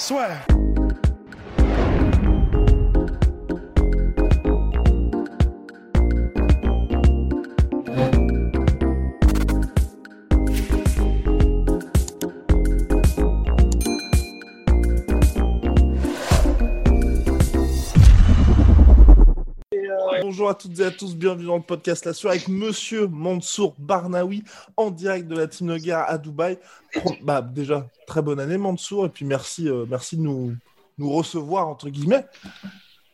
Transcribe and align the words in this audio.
Soit. 0.00 0.59
Bonjour 20.40 20.52
à 20.52 20.54
toutes 20.54 20.80
et 20.80 20.84
à 20.84 20.90
tous, 20.90 21.14
bienvenue 21.14 21.44
dans 21.44 21.58
le 21.58 21.62
podcast 21.62 22.06
La 22.06 22.14
Soirée 22.14 22.38
avec 22.38 22.48
Monsieur 22.48 23.06
Mansour 23.06 23.74
Barnaoui 23.78 24.42
en 24.74 24.90
direct 24.90 25.28
de 25.28 25.36
la 25.36 25.46
Team 25.46 25.66
Nogar 25.66 26.08
à 26.08 26.16
Dubaï. 26.16 26.58
Bah, 27.22 27.42
déjà, 27.42 27.86
très 28.06 28.22
bonne 28.22 28.40
année 28.40 28.56
Mansour 28.56 29.04
et 29.04 29.10
puis 29.10 29.26
merci, 29.26 29.68
euh, 29.68 29.84
merci 29.86 30.16
de 30.16 30.22
nous, 30.22 30.56
nous 30.96 31.12
recevoir 31.12 31.68
entre 31.68 31.90
guillemets. 31.90 32.24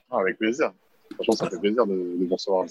Ah, 0.08 0.20
avec 0.20 0.38
plaisir. 0.38 0.72
Franchement, 1.14 1.34
ça 1.34 1.50
fait 1.50 1.58
plaisir 1.58 1.84
de, 1.84 2.14
vous 2.16 2.32
recevoir. 2.32 2.64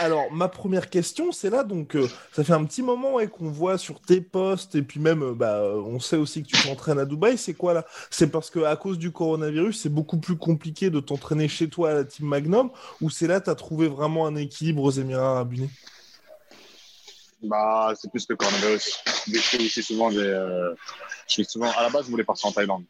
Alors, 0.00 0.32
ma 0.32 0.48
première 0.48 0.90
question, 0.90 1.30
c'est 1.30 1.50
là, 1.50 1.62
donc, 1.62 1.94
euh, 1.94 2.08
ça 2.32 2.42
fait 2.42 2.52
un 2.52 2.64
petit 2.64 2.82
moment 2.82 3.14
ouais, 3.14 3.28
qu'on 3.28 3.48
voit 3.48 3.78
sur 3.78 4.00
tes 4.00 4.20
posts, 4.20 4.74
et 4.74 4.82
puis 4.82 4.98
même, 4.98 5.22
euh, 5.22 5.34
bah, 5.34 5.58
euh, 5.60 5.76
on 5.76 6.00
sait 6.00 6.16
aussi 6.16 6.42
que 6.42 6.48
tu 6.48 6.60
t'entraînes 6.66 6.98
à 6.98 7.04
Dubaï. 7.04 7.38
C'est 7.38 7.54
quoi 7.54 7.74
là? 7.74 7.86
C'est 8.10 8.26
parce 8.26 8.50
que 8.50 8.60
à 8.64 8.74
cause 8.76 8.98
du 8.98 9.12
coronavirus, 9.12 9.82
c'est 9.82 9.88
beaucoup 9.88 10.18
plus 10.18 10.36
compliqué 10.36 10.90
de 10.90 10.98
t'entraîner 10.98 11.46
chez 11.46 11.68
toi 11.68 11.90
à 11.90 11.94
la 11.94 12.04
Team 12.04 12.26
Magnum, 12.26 12.70
ou 13.00 13.08
c'est 13.08 13.28
là 13.28 13.40
tu 13.40 13.50
as 13.50 13.54
trouvé 13.54 13.86
vraiment 13.86 14.26
un 14.26 14.34
équilibre 14.34 14.82
aux 14.82 14.90
Émirats 14.90 15.30
Arabes 15.30 15.52
Unis? 15.52 15.70
Bah, 17.42 17.92
c'est 18.00 18.10
plus 18.10 18.26
le 18.28 18.36
coronavirus. 18.36 18.98
Vu 19.28 19.38
que 19.38 19.64
aussi 19.64 19.82
souvent 19.82 20.10
des. 20.10 20.16
euh, 20.18 20.74
souvent. 21.26 21.70
À 21.70 21.82
la 21.82 21.90
base, 21.90 22.06
je 22.06 22.10
voulais 22.10 22.24
partir 22.24 22.46
en 22.46 22.52
Thaïlande. 22.52 22.84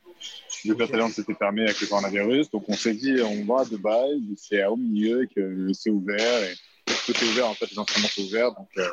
Vu 0.64 0.74
que 0.74 0.80
la 0.80 0.89
Thaïlande 0.89 1.12
s'était 1.12 1.34
fermée 1.34 1.62
avec 1.64 1.80
le 1.80 1.86
coronavirus, 1.86 2.50
donc 2.50 2.64
on 2.68 2.74
s'est 2.74 2.94
dit, 2.94 3.20
on 3.20 3.44
va 3.44 3.62
à 3.62 3.64
Dubaï, 3.64 4.22
c'est 4.36 4.64
au 4.64 4.77
milieu, 4.77 5.28
que 5.34 5.70
c'est 5.74 5.91
ouvert, 5.91 6.44
et 6.44 6.55
tout 6.84 7.12
est 7.12 7.22
ouvert, 7.30 7.48
en 7.48 7.54
fait, 7.54 7.70
les 7.70 7.78
entraînements 7.78 8.08
sont 8.08 8.22
ouverts, 8.22 8.52
donc, 8.52 8.68
euh, 8.78 8.88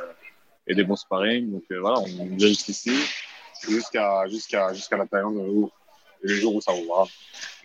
et 0.67 0.75
des 0.75 0.83
bons 0.83 0.95
sparring. 0.95 1.51
Donc 1.51 1.63
euh, 1.71 1.79
voilà, 1.79 1.99
on 1.99 2.25
vient 2.35 2.47
jusqu'ici, 2.47 2.91
jusqu'à 3.67 4.27
jusqu'à 4.29 4.73
jusqu'à 4.73 4.97
la 4.97 5.05
Thaïlande, 5.05 5.35
où, 5.37 5.71
et 6.23 6.27
le 6.27 6.35
jour 6.35 6.55
où 6.55 6.61
ça 6.61 6.73
ouvrira. 6.73 7.07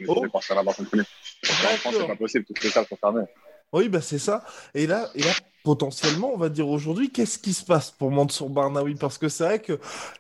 On 0.08 0.14
Oh. 0.14 0.28
partir 0.28 0.54
là-bas 0.54 0.72
s'entraîner. 0.72 1.04
En 1.44 1.76
France, 1.76 1.94
c'est 1.98 2.06
pas 2.06 2.16
possible, 2.16 2.44
toutes 2.44 2.62
les 2.62 2.70
salles 2.70 2.86
sont 2.86 2.96
fermées. 2.96 3.24
Oui, 3.72 3.88
bah 3.88 4.00
c'est 4.00 4.18
ça. 4.18 4.44
Et 4.74 4.86
là, 4.86 5.10
et 5.14 5.22
là, 5.22 5.32
potentiellement, 5.66 6.30
on 6.32 6.36
va 6.36 6.48
dire 6.48 6.68
aujourd'hui, 6.68 7.10
qu'est-ce 7.10 7.40
qui 7.40 7.52
se 7.52 7.64
passe 7.64 7.90
pour 7.90 8.12
Mansour 8.12 8.50
Barnaoui? 8.50 8.94
Parce 8.94 9.18
que 9.18 9.28
c'est 9.28 9.42
vrai 9.42 9.60
qu'il 9.60 9.76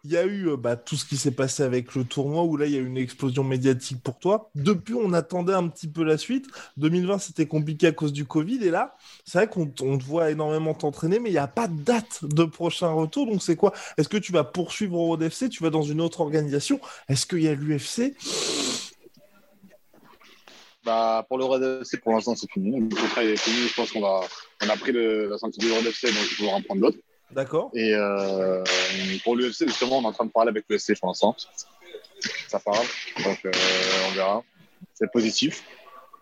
y 0.06 0.16
a 0.16 0.24
eu 0.24 0.48
euh, 0.48 0.56
bah, 0.56 0.74
tout 0.74 0.96
ce 0.96 1.04
qui 1.04 1.16
s'est 1.16 1.30
passé 1.30 1.62
avec 1.62 1.94
le 1.94 2.02
tournoi, 2.02 2.42
où 2.42 2.56
là, 2.56 2.66
il 2.66 2.72
y 2.72 2.76
a 2.76 2.80
eu 2.80 2.86
une 2.86 2.96
explosion 2.96 3.44
médiatique 3.44 4.02
pour 4.02 4.18
toi. 4.18 4.50
Depuis, 4.56 4.94
on 4.94 5.12
attendait 5.12 5.52
un 5.52 5.68
petit 5.68 5.86
peu 5.86 6.02
la 6.02 6.18
suite. 6.18 6.46
2020, 6.78 7.18
c'était 7.18 7.46
compliqué 7.46 7.86
à 7.86 7.92
cause 7.92 8.12
du 8.12 8.24
Covid. 8.24 8.58
Et 8.64 8.70
là, 8.70 8.96
c'est 9.24 9.38
vrai 9.38 9.46
qu'on 9.46 9.66
te 9.68 10.04
voit 10.04 10.32
énormément 10.32 10.74
t'entraîner, 10.74 11.20
mais 11.20 11.28
il 11.28 11.34
n'y 11.34 11.38
a 11.38 11.46
pas 11.46 11.68
de 11.68 11.80
date 11.80 12.24
de 12.24 12.42
prochain 12.42 12.88
retour. 12.88 13.28
Donc, 13.28 13.40
c'est 13.40 13.54
quoi? 13.54 13.72
Est-ce 13.98 14.08
que 14.08 14.16
tu 14.16 14.32
vas 14.32 14.42
poursuivre 14.42 14.98
au 14.98 15.16
FC 15.16 15.48
Tu 15.48 15.62
vas 15.62 15.70
dans 15.70 15.82
une 15.82 16.00
autre 16.00 16.22
organisation? 16.22 16.80
Est-ce 17.08 17.24
qu'il 17.24 17.42
y 17.42 17.48
a 17.48 17.54
l'UFC 17.54 18.16
Bah, 20.86 21.26
pour 21.28 21.36
le 21.36 21.44
Red 21.44 21.80
FC, 21.82 21.96
pour 21.98 22.12
l'instant, 22.12 22.36
c'est 22.36 22.48
fini. 22.48 22.78
Le 22.78 22.94
contrat 22.94 23.24
est 23.24 23.36
fini. 23.36 23.66
Je 23.66 23.74
pense 23.74 23.90
qu'on 23.90 24.00
va, 24.00 24.20
on 24.62 24.68
a 24.68 24.76
pris 24.76 24.92
le, 24.92 25.28
la 25.28 25.36
ceinture 25.36 25.58
du 25.58 25.72
Red 25.72 25.84
FC, 25.84 26.06
donc 26.06 26.22
il 26.30 26.36
faut 26.36 26.48
en 26.48 26.62
prendre 26.62 26.80
d'autres. 26.80 26.98
D'accord 27.32 27.72
Et 27.74 27.92
euh, 27.92 28.62
pour 29.24 29.34
l'UFC, 29.34 29.66
justement, 29.66 29.98
on 29.98 30.02
est 30.02 30.06
en 30.06 30.12
train 30.12 30.26
de 30.26 30.30
parler 30.30 30.50
avec 30.50 30.64
l'UFC 30.68 30.96
pour 31.00 31.08
l'instant. 31.08 31.34
Ça 32.46 32.60
parle, 32.60 32.86
donc 33.24 33.38
euh, 33.44 33.50
on 34.08 34.14
verra. 34.14 34.44
C'est 34.94 35.10
positif, 35.10 35.64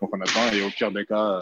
donc 0.01 0.09
on 0.11 0.19
attend. 0.19 0.51
Et 0.51 0.63
au 0.63 0.69
pire 0.71 0.91
des 0.91 1.05
cas, 1.05 1.33
euh, 1.35 1.39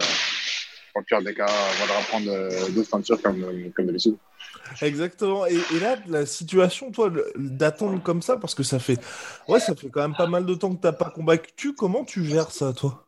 au 0.94 1.00
pire 1.00 1.22
des 1.22 1.34
cas, 1.34 1.46
on 1.48 1.86
va 1.86 2.00
prendre 2.06 2.30
euh, 2.30 2.68
d'autres 2.70 2.90
ceintures 2.90 3.22
comme, 3.22 3.72
comme 3.74 3.86
d'habitude. 3.86 4.16
Exactement. 4.82 5.46
Et, 5.46 5.58
et 5.74 5.80
là, 5.80 5.96
la 6.08 6.26
situation, 6.26 6.90
toi, 6.90 7.10
d'attendre 7.36 8.02
comme 8.02 8.22
ça, 8.22 8.36
parce 8.36 8.54
que 8.54 8.62
ça 8.62 8.78
fait, 8.78 8.98
ouais, 9.48 9.60
ça 9.60 9.74
fait 9.74 9.88
quand 9.88 10.02
même 10.02 10.16
pas 10.16 10.26
mal 10.26 10.46
de 10.46 10.54
temps 10.54 10.74
que 10.74 10.80
t'as 10.80 10.92
pas 10.92 11.10
combattu. 11.10 11.74
Comment 11.74 12.04
tu 12.04 12.24
gères 12.24 12.50
ça, 12.50 12.72
toi? 12.72 13.06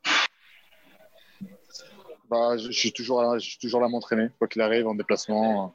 Bah, 2.29 2.57
je, 2.57 2.71
je 2.71 2.79
suis 2.79 2.93
toujours 2.93 3.23
là, 3.23 3.39
je 3.39 3.51
suis 3.51 3.59
toujours 3.59 3.81
là 3.81 3.87
à 3.87 3.89
m'entraîner, 3.89 4.29
quoi 4.39 4.49
qu'il 4.49 4.61
arrive 4.61 4.89
en 4.89 4.95
déplacement. 4.95 5.75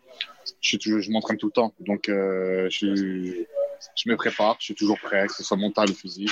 Je, 0.59 0.67
suis 0.67 0.77
toujours- 0.77 1.01
je 1.01 1.09
m'entraîne 1.09 1.37
tout 1.37 1.45
le 1.47 1.51
temps, 1.53 1.73
donc 1.79 2.09
euh, 2.09 2.67
je, 2.69 2.87
me 4.05 4.15
prépare, 4.15 4.57
je 4.59 4.65
suis 4.65 4.75
toujours 4.75 4.99
prêt, 4.99 5.27
que 5.27 5.33
ce 5.33 5.43
soit 5.43 5.55
mental 5.55 5.89
ou 5.89 5.93
physique, 5.93 6.31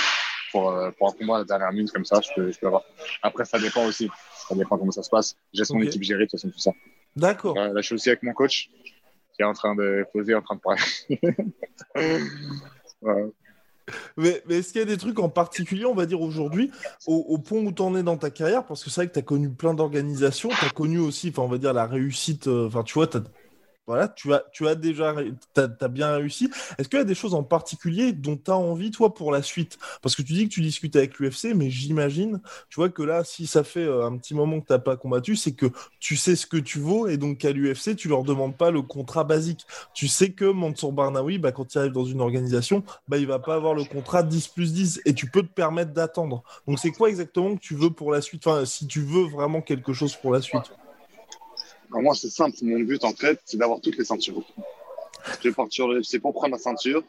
pour, 0.52 0.70
euh, 0.70 0.90
pour 0.90 1.08
un 1.08 1.12
combat 1.12 1.36
à 1.36 1.38
la 1.38 1.44
dernière 1.44 1.72
minute 1.72 1.90
comme 1.90 2.04
ça, 2.04 2.20
je 2.20 2.28
peux, 2.34 2.52
je 2.52 2.58
peux 2.58 2.66
avoir. 2.66 2.82
Après, 3.22 3.46
ça 3.46 3.58
dépend 3.58 3.86
aussi, 3.86 4.10
ça 4.48 4.54
dépend 4.54 4.76
comment 4.76 4.90
ça 4.90 5.02
se 5.02 5.08
passe. 5.08 5.36
J'ai 5.54 5.64
son 5.64 5.80
équipe 5.80 6.02
gérée, 6.02 6.24
de 6.26 6.30
toute 6.30 6.38
façon, 6.38 6.50
tout 6.50 6.58
ça. 6.58 6.72
D'accord. 7.16 7.56
Euh, 7.56 7.72
là, 7.72 7.80
je 7.80 7.86
suis 7.86 7.94
aussi 7.94 8.10
avec 8.10 8.22
mon 8.22 8.34
coach, 8.34 8.68
qui 9.40 9.44
est 9.44 9.46
en 9.46 9.54
train 9.54 9.74
de 9.74 10.04
poser, 10.12 10.34
en 10.34 10.42
train 10.42 10.56
de 10.56 10.60
parler. 10.60 10.82
Voilà. 13.02 13.26
Mais, 14.18 14.42
mais 14.46 14.58
est-ce 14.58 14.72
qu'il 14.72 14.80
y 14.80 14.82
a 14.82 14.86
des 14.86 14.98
trucs 14.98 15.18
en 15.18 15.30
particulier, 15.30 15.86
on 15.86 15.94
va 15.94 16.04
dire 16.04 16.20
aujourd'hui, 16.20 16.70
au, 17.06 17.14
au 17.14 17.38
point 17.38 17.58
où 17.60 17.72
tu 17.72 17.80
en 17.80 17.96
es 17.96 18.02
dans 18.02 18.18
ta 18.18 18.28
carrière? 18.28 18.66
Parce 18.66 18.84
que 18.84 18.90
c'est 18.90 19.00
vrai 19.00 19.08
que 19.08 19.14
tu 19.14 19.18
as 19.18 19.22
connu 19.22 19.48
plein 19.48 19.72
d'organisations, 19.72 20.50
tu 20.50 20.66
as 20.66 20.68
connu 20.68 20.98
aussi, 20.98 21.30
enfin, 21.30 21.42
on 21.42 21.48
va 21.48 21.56
dire, 21.56 21.72
la 21.72 21.86
réussite, 21.86 22.46
euh, 22.46 22.66
enfin, 22.66 22.82
tu 22.82 22.92
vois, 22.92 23.06
t'as- 23.06 23.22
voilà, 23.90 24.06
tu 24.06 24.32
as, 24.32 24.44
tu 24.52 24.68
as 24.68 24.76
déjà, 24.76 25.16
bien 25.90 26.14
réussi. 26.14 26.48
Est-ce 26.78 26.88
qu'il 26.88 27.00
y 27.00 27.02
a 27.02 27.04
des 27.04 27.16
choses 27.16 27.34
en 27.34 27.42
particulier 27.42 28.12
dont 28.12 28.36
tu 28.36 28.52
as 28.52 28.56
envie, 28.56 28.92
toi, 28.92 29.12
pour 29.12 29.32
la 29.32 29.42
suite? 29.42 29.78
Parce 30.00 30.14
que 30.14 30.22
tu 30.22 30.32
dis 30.32 30.48
que 30.48 30.54
tu 30.54 30.60
discutes 30.60 30.94
avec 30.94 31.18
l'UFC, 31.18 31.54
mais 31.56 31.70
j'imagine, 31.70 32.40
tu 32.68 32.76
vois, 32.76 32.88
que 32.88 33.02
là, 33.02 33.24
si 33.24 33.48
ça 33.48 33.64
fait 33.64 33.80
euh, 33.80 34.06
un 34.06 34.16
petit 34.16 34.32
moment 34.32 34.60
que 34.60 34.66
tu 34.68 34.72
n'as 34.72 34.78
pas 34.78 34.96
combattu, 34.96 35.34
c'est 35.34 35.54
que 35.54 35.66
tu 35.98 36.14
sais 36.14 36.36
ce 36.36 36.46
que 36.46 36.56
tu 36.56 36.78
vaux, 36.78 37.08
et 37.08 37.16
donc 37.16 37.44
à 37.44 37.50
l'UFC, 37.50 37.96
tu 37.96 38.06
leur 38.06 38.22
demandes 38.22 38.56
pas 38.56 38.70
le 38.70 38.82
contrat 38.82 39.24
basique. 39.24 39.66
Tu 39.92 40.06
sais 40.06 40.30
que 40.30 40.44
Mansour 40.44 40.92
Barnaoui, 40.92 41.38
bah, 41.38 41.50
quand 41.50 41.74
il 41.74 41.78
arrive 41.78 41.92
dans 41.92 42.04
une 42.04 42.20
organisation, 42.20 42.84
bah, 43.08 43.18
il 43.18 43.26
va 43.26 43.40
pas 43.40 43.56
avoir 43.56 43.74
le 43.74 43.82
contrat 43.82 44.22
10 44.22 44.46
plus 44.46 44.72
10 44.72 45.00
et 45.04 45.14
tu 45.14 45.28
peux 45.28 45.42
te 45.42 45.52
permettre 45.52 45.92
d'attendre. 45.92 46.44
Donc 46.68 46.78
c'est 46.78 46.92
quoi 46.92 47.08
exactement 47.08 47.56
que 47.56 47.60
tu 47.60 47.74
veux 47.74 47.90
pour 47.90 48.12
la 48.12 48.20
suite? 48.20 48.46
Enfin, 48.46 48.64
si 48.66 48.86
tu 48.86 49.00
veux 49.00 49.24
vraiment 49.24 49.62
quelque 49.62 49.92
chose 49.92 50.14
pour 50.14 50.32
la 50.32 50.40
suite. 50.40 50.70
Alors, 51.90 52.02
moi, 52.02 52.14
c'est 52.14 52.30
simple. 52.30 52.56
Mon 52.62 52.80
but, 52.80 53.04
en 53.04 53.12
fait, 53.12 53.40
c'est 53.44 53.56
d'avoir 53.56 53.80
toutes 53.80 53.96
les 53.96 54.04
ceintures. 54.04 54.42
Je 55.42 55.48
vais 55.48 55.54
partir 55.54 55.88
l'UFC 55.88 56.20
pour 56.20 56.32
prendre 56.32 56.52
la 56.52 56.58
ceinture 56.58 57.02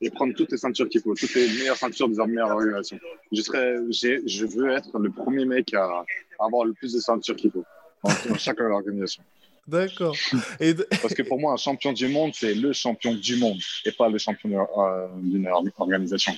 et 0.00 0.10
prendre 0.10 0.34
toutes 0.34 0.52
les 0.52 0.58
ceintures 0.58 0.88
qu'il 0.88 1.00
faut, 1.00 1.14
toutes 1.14 1.34
les 1.34 1.46
meilleures 1.46 1.76
ceintures 1.76 2.08
des 2.08 2.16
meilleures 2.26 2.50
organisations. 2.50 2.98
Je, 3.32 3.42
serai, 3.42 3.76
je 3.90 4.46
veux 4.46 4.70
être 4.70 4.98
le 4.98 5.10
premier 5.10 5.44
mec 5.44 5.74
à 5.74 6.04
avoir 6.38 6.64
le 6.64 6.72
plus 6.72 6.92
de 6.92 7.00
ceintures 7.00 7.36
qu'il 7.36 7.50
faut 7.50 7.64
dans, 8.02 8.10
dans 8.28 8.38
chaque 8.38 8.60
organisation. 8.60 9.22
D'accord. 9.66 10.16
Et 10.58 10.74
Parce 11.02 11.14
que 11.14 11.22
pour 11.22 11.38
moi, 11.38 11.52
un 11.52 11.56
champion 11.56 11.92
du 11.92 12.08
monde, 12.08 12.32
c'est 12.34 12.54
le 12.54 12.72
champion 12.72 13.14
du 13.14 13.36
monde 13.36 13.60
et 13.84 13.92
pas 13.92 14.08
le 14.08 14.18
champion 14.18 14.66
euh, 14.78 15.06
d'une 15.22 15.48
organisation. 15.78 16.32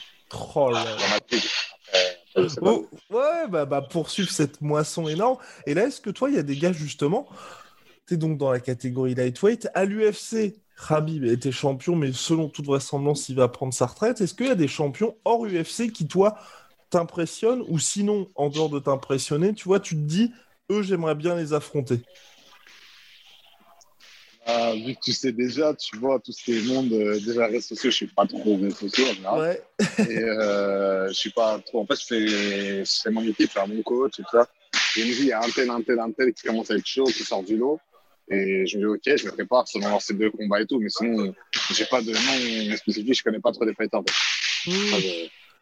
Oh 0.54 0.70
là 0.70 0.84
là. 0.84 0.96
Ouais, 2.36 3.48
bah, 3.48 3.64
bah 3.66 3.82
poursuivre 3.82 4.30
cette 4.30 4.60
moisson 4.60 5.08
énorme. 5.08 5.38
Et 5.66 5.74
là, 5.74 5.86
est-ce 5.86 6.00
que 6.00 6.10
toi, 6.10 6.30
il 6.30 6.36
y 6.36 6.38
a 6.38 6.42
des 6.42 6.56
gars 6.56 6.72
justement, 6.72 7.28
tu 8.06 8.16
donc 8.16 8.38
dans 8.38 8.50
la 8.50 8.60
catégorie 8.60 9.14
lightweight, 9.14 9.68
à 9.74 9.84
l'UFC, 9.84 10.54
Khabib 10.88 11.24
était 11.24 11.52
champion, 11.52 11.96
mais 11.96 12.12
selon 12.12 12.48
toute 12.48 12.66
vraisemblance, 12.66 13.28
il 13.28 13.36
va 13.36 13.48
prendre 13.48 13.74
sa 13.74 13.86
retraite. 13.86 14.20
Est-ce 14.20 14.34
qu'il 14.34 14.46
y 14.46 14.50
a 14.50 14.54
des 14.54 14.68
champions 14.68 15.16
hors 15.24 15.46
UFC 15.46 15.92
qui, 15.92 16.06
toi, 16.08 16.36
t'impressionnent? 16.90 17.64
Ou 17.68 17.78
sinon, 17.78 18.28
en 18.34 18.48
dehors 18.48 18.70
de 18.70 18.78
t'impressionner, 18.78 19.54
tu 19.54 19.64
vois, 19.64 19.80
tu 19.80 19.94
te 19.94 20.00
dis, 20.00 20.32
eux, 20.70 20.82
j'aimerais 20.82 21.14
bien 21.14 21.36
les 21.36 21.52
affronter. 21.52 22.02
Ah, 24.44 24.72
vu 24.74 24.94
que 24.94 25.00
tu 25.00 25.12
sais 25.12 25.30
déjà, 25.30 25.72
tu 25.74 25.96
vois, 25.96 26.18
tout 26.18 26.32
ce 26.32 26.42
qui 26.42 26.52
est 26.56 26.62
monde, 26.62 26.92
euh, 26.92 27.20
déjà 27.20 27.46
réseaux 27.46 27.60
sociaux, 27.60 27.90
je 27.90 27.96
suis 27.96 28.06
pas 28.08 28.26
trop 28.26 28.56
réseaux 28.56 28.88
sociaux 28.88 29.04
en 29.08 29.14
général. 29.14 29.40
Ouais. 29.40 29.62
Et 30.10 30.18
euh, 30.18 31.08
je 31.08 31.12
suis 31.12 31.30
pas 31.30 31.60
trop. 31.60 31.80
En 31.80 31.86
fait, 31.86 31.94
je 32.00 32.06
fais, 32.06 32.82
c'est 32.84 33.10
mon 33.10 33.22
équipe, 33.22 33.50
c'est 33.52 33.66
mon 33.66 33.82
coach 33.82 34.18
et 34.18 34.22
tout 34.22 34.30
ça. 34.32 34.48
Et 34.96 35.00
il 35.00 35.08
me 35.08 35.12
dit, 35.12 35.20
il 35.20 35.26
y 35.26 35.32
a 35.32 35.40
un 35.40 35.48
tel, 35.48 35.70
un 35.70 35.80
tel, 35.80 36.00
un 36.00 36.10
tel 36.10 36.32
qui 36.32 36.42
commence 36.42 36.70
à 36.70 36.74
être 36.74 36.86
chaud, 36.86 37.04
qui 37.04 37.22
sort 37.22 37.44
du 37.44 37.56
lot. 37.56 37.78
Et 38.28 38.66
je 38.66 38.78
me 38.78 38.82
dis, 38.82 39.12
ok, 39.12 39.16
je 39.16 39.26
me 39.26 39.32
prépare 39.32 39.68
selon 39.68 40.00
ces 40.00 40.14
deux 40.14 40.30
combats 40.30 40.60
et 40.60 40.66
tout, 40.66 40.80
mais 40.80 40.88
sinon, 40.88 41.32
j'ai 41.72 41.84
pas 41.84 42.02
de 42.02 42.12
nom 42.12 42.76
spécifique, 42.76 43.14
je 43.14 43.22
connais 43.22 43.40
pas 43.40 43.52
trop 43.52 43.64
des 43.64 43.74
fighters. 43.74 44.02
Mmh. 44.66 44.72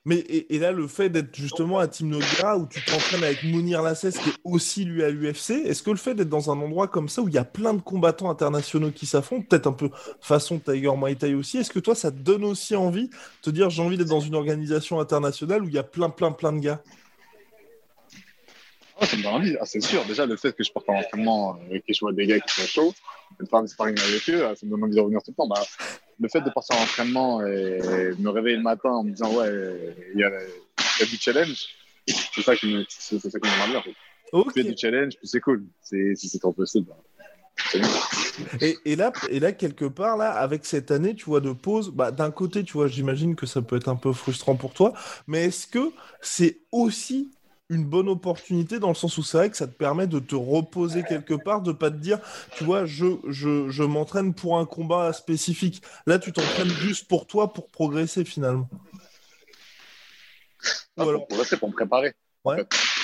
Mais 0.07 0.17
et, 0.17 0.59
là, 0.59 0.73
le 0.73 0.89
fait 0.89 1.11
d'être 1.11 1.35
justement 1.37 1.79
à 1.79 1.87
Team 1.87 2.09
Noguera 2.09 2.57
où 2.57 2.67
tu 2.67 2.83
t'entraînes 2.83 3.23
avec 3.23 3.43
Mounir 3.43 3.83
Lassès 3.83 4.17
qui 4.17 4.31
est 4.31 4.41
aussi 4.45 4.87
lui 4.87 5.05
à 5.05 5.11
l'UFC, 5.11 5.51
est-ce 5.51 5.83
que 5.83 5.91
le 5.91 5.99
fait 5.99 6.15
d'être 6.15 6.31
dans 6.31 6.51
un 6.51 6.59
endroit 6.59 6.89
comme 6.89 7.11
ça 7.11 7.21
où 7.21 7.29
il 7.29 7.35
y 7.35 7.39
a 7.39 7.45
plein 7.45 7.75
de 7.75 7.83
combattants 7.83 8.31
internationaux 8.31 8.93
qui 8.93 9.05
s'affrontent, 9.05 9.45
peut-être 9.47 9.67
un 9.67 9.75
peu 9.75 9.91
façon 10.23 10.59
Tiger 10.59 10.93
Muay 10.97 11.35
aussi, 11.35 11.59
est-ce 11.59 11.71
que 11.71 11.81
toi 11.81 11.95
ça 11.95 12.11
te 12.11 12.17
donne 12.17 12.45
aussi 12.45 12.75
envie 12.75 13.09
de 13.09 13.15
te 13.43 13.51
dire 13.51 13.69
j'ai 13.69 13.83
envie 13.83 13.99
d'être 13.99 14.09
dans 14.09 14.21
une 14.21 14.35
organisation 14.35 15.01
internationale 15.01 15.63
où 15.63 15.69
il 15.69 15.75
y 15.75 15.79
a 15.79 15.83
plein, 15.83 16.09
plein, 16.09 16.33
plein 16.33 16.55
de 16.55 16.61
gars? 16.61 16.83
Ah, 18.99 19.07
ça 19.07 19.19
me 19.19 19.23
donne 19.23 19.35
envie, 19.35 19.57
ah, 19.61 19.67
c'est 19.67 19.81
sûr. 19.81 20.05
Déjà, 20.07 20.25
le 20.25 20.37
fait 20.37 20.55
que 20.55 20.65
je 20.65 20.73
porte 20.73 20.89
en 20.89 20.95
entraînement 20.95 21.59
et 21.71 21.81
que 21.81 21.93
je 21.93 22.01
vois 22.01 22.13
des 22.13 22.27
gars 22.27 22.41
qui 22.41 22.55
sont 22.55 22.67
chauds, 22.67 22.95
de 23.39 23.47
faire 23.47 23.67
sparring 23.69 23.99
avec 23.99 24.29
eux, 24.31 24.41
ça 24.55 24.67
me 24.67 24.71
donne 24.71 24.85
envie 24.85 24.95
de 24.95 25.01
revenir 25.01 25.23
tout 25.23 25.31
le 25.31 25.37
temps. 25.37 25.49
Bah, 25.49 25.63
le 26.21 26.29
fait 26.29 26.41
de 26.41 26.51
partir 26.51 26.77
en 26.77 26.83
entraînement 26.83 27.45
et 27.47 27.81
me 28.19 28.29
réveiller 28.29 28.57
le 28.57 28.63
matin 28.63 28.91
en 28.91 29.05
me 29.05 29.11
disant 29.11 29.35
ouais, 29.35 29.49
il 30.15 30.21
y, 30.21 30.25
a, 30.25 30.31
du 31.07 31.17
challenge, 31.17 31.67
c'est 32.07 32.43
ça 32.43 32.55
qui 32.57 32.73
me, 32.73 32.85
c'est, 32.89 33.19
ça 33.19 33.41
qui 33.41 33.49
me 33.49 33.71
bien. 33.71 33.83
Okay. 34.33 34.63
du 34.63 34.75
challenge, 34.77 35.15
puis 35.17 35.27
c'est 35.27 35.41
cool. 35.41 35.65
C'est, 35.83 36.15
si 36.15 36.29
c'est 36.29 36.39
trop 36.39 36.53
possible. 36.53 36.87
Bah, 36.89 36.97
et, 38.61 38.77
et, 38.85 38.97
là, 38.97 39.13
et 39.29 39.41
là, 39.41 39.53
quelque 39.53 39.85
part, 39.85 40.17
là, 40.17 40.33
avec 40.33 40.65
cette 40.65 40.91
année, 40.91 41.15
tu 41.15 41.25
vois, 41.25 41.41
de 41.41 41.53
pause, 41.53 41.91
bah, 41.91 42.11
d'un 42.11 42.31
côté, 42.31 42.65
tu 42.65 42.75
vois, 42.75 42.89
j'imagine 42.89 43.35
que 43.35 43.47
ça 43.47 43.63
peut 43.63 43.77
être 43.77 43.89
un 43.89 43.97
peu 43.97 44.13
frustrant 44.13 44.57
pour 44.57 44.73
toi, 44.73 44.93
mais 45.27 45.47
est-ce 45.47 45.67
que 45.67 45.93
c'est 46.21 46.61
aussi 46.73 47.31
une 47.71 47.85
bonne 47.85 48.09
opportunité 48.09 48.79
dans 48.81 48.89
le 48.89 48.95
sens 48.95 49.17
où 49.17 49.23
c'est 49.23 49.39
vrai 49.39 49.51
que 49.51 49.57
ça 49.57 49.69
te 49.69 49.73
permet 49.73 50.09
de 50.09 50.19
te 50.19 50.35
reposer 50.35 51.05
quelque 51.05 51.35
part, 51.35 51.63
de 51.63 51.73
pas 51.73 51.91
te 51.91 51.97
dire, 51.97 52.19
tu 52.57 52.65
vois, 52.65 52.85
je, 52.85 53.07
je, 53.29 53.71
je 53.71 53.83
m'entraîne 53.85 54.35
pour 54.35 54.59
un 54.59 54.67
combat 54.67 55.13
spécifique. 55.13 55.81
Là, 56.05 56.19
tu 56.19 56.33
t'entraînes 56.33 56.69
juste 56.69 57.07
pour 57.07 57.27
toi, 57.27 57.53
pour 57.53 57.71
progresser 57.71 58.25
finalement. 58.25 58.69
Ah, 60.97 61.05
pour 61.05 61.29
progresser, 61.29 61.57
pour 61.57 61.69
me 61.69 61.75
préparer. 61.75 62.13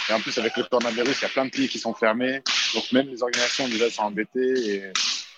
Et 0.08 0.12
en 0.12 0.20
plus, 0.20 0.36
avec 0.38 0.56
le 0.56 0.64
coronavirus, 0.64 1.20
il 1.20 1.22
y 1.22 1.26
a 1.26 1.30
plein 1.30 1.44
de 1.44 1.50
pays 1.50 1.68
qui 1.68 1.78
sont 1.78 1.94
fermés. 1.94 2.42
Donc, 2.74 2.90
même 2.92 3.06
les 3.08 3.22
organisations 3.22 3.68
déjà 3.68 3.88
sont 3.90 4.02
embêtées. 4.02 4.40
Et, 4.40 4.92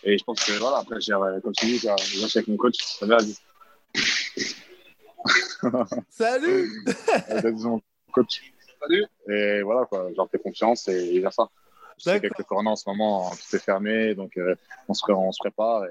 et 0.04 0.16
je 0.16 0.24
pense 0.24 0.42
que 0.42 0.52
voilà, 0.52 0.78
après, 0.78 0.96
comme 1.42 1.52
tu 1.52 1.66
dis, 1.66 1.78
j'ai 1.78 1.88
avec 1.90 2.48
mon 2.48 2.56
coach. 2.56 2.76
Ça 2.78 3.06
va, 3.06 3.18
Salut. 8.80 9.06
Et 9.28 9.62
voilà, 9.62 9.86
quoi, 9.86 10.08
j'en 10.16 10.26
fais 10.26 10.38
confiance 10.38 10.88
et 10.88 11.14
il 11.14 11.22
y 11.22 11.26
a 11.26 11.30
ça. 11.30 11.48
sais 11.96 12.20
qu'avec 12.20 12.38
le 12.38 12.44
corona 12.44 12.70
en 12.70 12.76
ce 12.76 12.88
moment, 12.88 13.30
tout 13.30 13.56
est 13.56 13.58
fermé, 13.60 14.14
donc 14.14 14.36
euh, 14.36 14.54
on, 14.88 14.94
se, 14.94 15.10
on 15.10 15.32
se 15.32 15.38
prépare. 15.38 15.84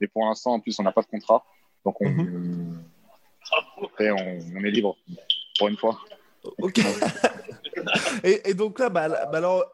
Et, 0.00 0.06
pour 0.08 0.24
l'instant, 0.26 0.54
en 0.54 0.60
plus, 0.60 0.78
on 0.78 0.82
n'a 0.82 0.92
pas 0.92 1.02
de 1.02 1.06
contrat. 1.06 1.44
Donc 1.84 2.00
on, 2.00 2.08
mhm. 2.08 2.84
on, 3.80 3.84
on, 4.00 4.64
est 4.64 4.70
libre 4.70 4.96
pour 5.58 5.68
une 5.68 5.76
fois. 5.76 5.98
Ok. 6.58 6.80
et, 8.24 8.54
donc 8.54 8.78
là, 8.78 8.88
bah, 8.88 9.08
bah 9.08 9.38
alors, 9.38 9.64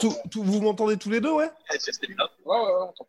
tout, 0.00 0.14
vous 0.34 0.60
m'entendez 0.60 0.96
tous 0.96 1.10
les 1.10 1.20
deux, 1.20 1.32
ouais 1.32 1.50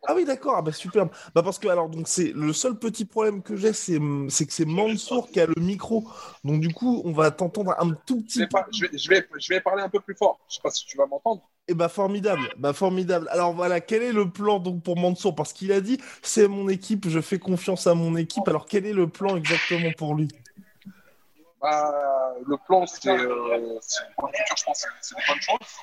Ah 0.06 0.14
oui, 0.14 0.24
d'accord, 0.24 0.56
ah 0.56 0.62
bah, 0.62 0.72
superbe. 0.72 1.10
Bah, 1.34 1.42
parce 1.42 1.58
que 1.58 1.68
alors, 1.68 1.88
donc 1.88 2.08
c'est 2.08 2.32
le 2.34 2.52
seul 2.52 2.78
petit 2.78 3.04
problème 3.04 3.42
que 3.42 3.56
j'ai, 3.56 3.72
c'est, 3.72 3.98
c'est 4.28 4.46
que 4.46 4.52
c'est 4.52 4.64
Mansour 4.64 5.30
qui 5.30 5.40
a 5.40 5.46
le 5.46 5.60
micro. 5.60 6.08
Donc 6.44 6.60
du 6.60 6.72
coup, 6.72 7.02
on 7.04 7.12
va 7.12 7.30
t'entendre 7.30 7.74
un 7.78 7.90
tout 8.06 8.22
petit 8.22 8.46
peu. 8.46 8.58
je, 8.72 8.86
vais, 8.86 8.98
je, 8.98 9.08
vais, 9.08 9.26
je 9.38 9.54
vais 9.54 9.60
parler 9.60 9.82
un 9.82 9.88
peu 9.88 10.00
plus 10.00 10.14
fort. 10.14 10.38
Je 10.48 10.54
sais 10.54 10.60
pas 10.62 10.70
si 10.70 10.86
tu 10.86 10.96
vas 10.96 11.06
m'entendre. 11.06 11.42
Et 11.68 11.72
eh 11.72 11.74
bah 11.74 11.88
formidable, 11.88 12.42
bah 12.58 12.72
formidable. 12.72 13.26
Alors 13.32 13.52
voilà, 13.52 13.80
quel 13.80 14.00
est 14.00 14.12
le 14.12 14.30
plan 14.30 14.60
donc 14.60 14.84
pour 14.84 14.96
Mansour? 14.96 15.34
Parce 15.34 15.52
qu'il 15.52 15.72
a 15.72 15.80
dit, 15.80 15.98
c'est 16.22 16.46
mon 16.46 16.68
équipe, 16.68 17.08
je 17.08 17.20
fais 17.20 17.40
confiance 17.40 17.88
à 17.88 17.94
mon 17.94 18.14
équipe. 18.14 18.46
Alors 18.46 18.66
quel 18.66 18.86
est 18.86 18.92
le 18.92 19.08
plan 19.08 19.36
exactement 19.36 19.90
pour 19.98 20.14
lui? 20.14 20.28
Bah, 21.60 21.92
le 22.46 22.56
plan, 22.66 22.86
c'est 22.86 23.08
euh, 23.08 23.80
pour 24.16 24.28
le 24.28 24.32
futur, 24.34 24.56
je 24.56 24.64
pense 24.64 24.86
c'est 25.00 25.16
des 25.16 25.22
bonnes 25.26 25.40
choses. 25.40 25.76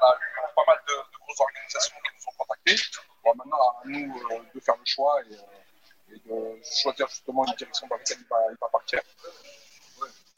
On 0.00 0.06
a 0.06 0.14
eu 0.14 0.54
pas 0.54 0.62
mal 0.66 0.78
de, 0.88 0.94
grosses 1.20 1.40
organisations 1.40 1.96
qui 2.04 2.10
nous 2.16 2.24
ont 2.28 2.36
contactés. 2.38 2.82
Bon, 3.24 3.32
maintenant, 3.36 3.56
à 3.56 3.82
nous 3.84 4.14
euh, 4.16 4.38
de 4.54 4.60
faire 4.60 4.76
le 4.76 4.84
choix 4.84 5.20
et, 5.22 5.34
euh, 5.34 6.14
et, 6.14 6.28
de 6.28 6.60
choisir 6.82 7.08
justement 7.08 7.46
une 7.46 7.54
direction 7.54 7.86
dans 7.88 7.96
laquelle 7.96 8.18
il 8.20 8.28
va, 8.28 8.36
il 8.50 8.56
partir. 8.72 9.00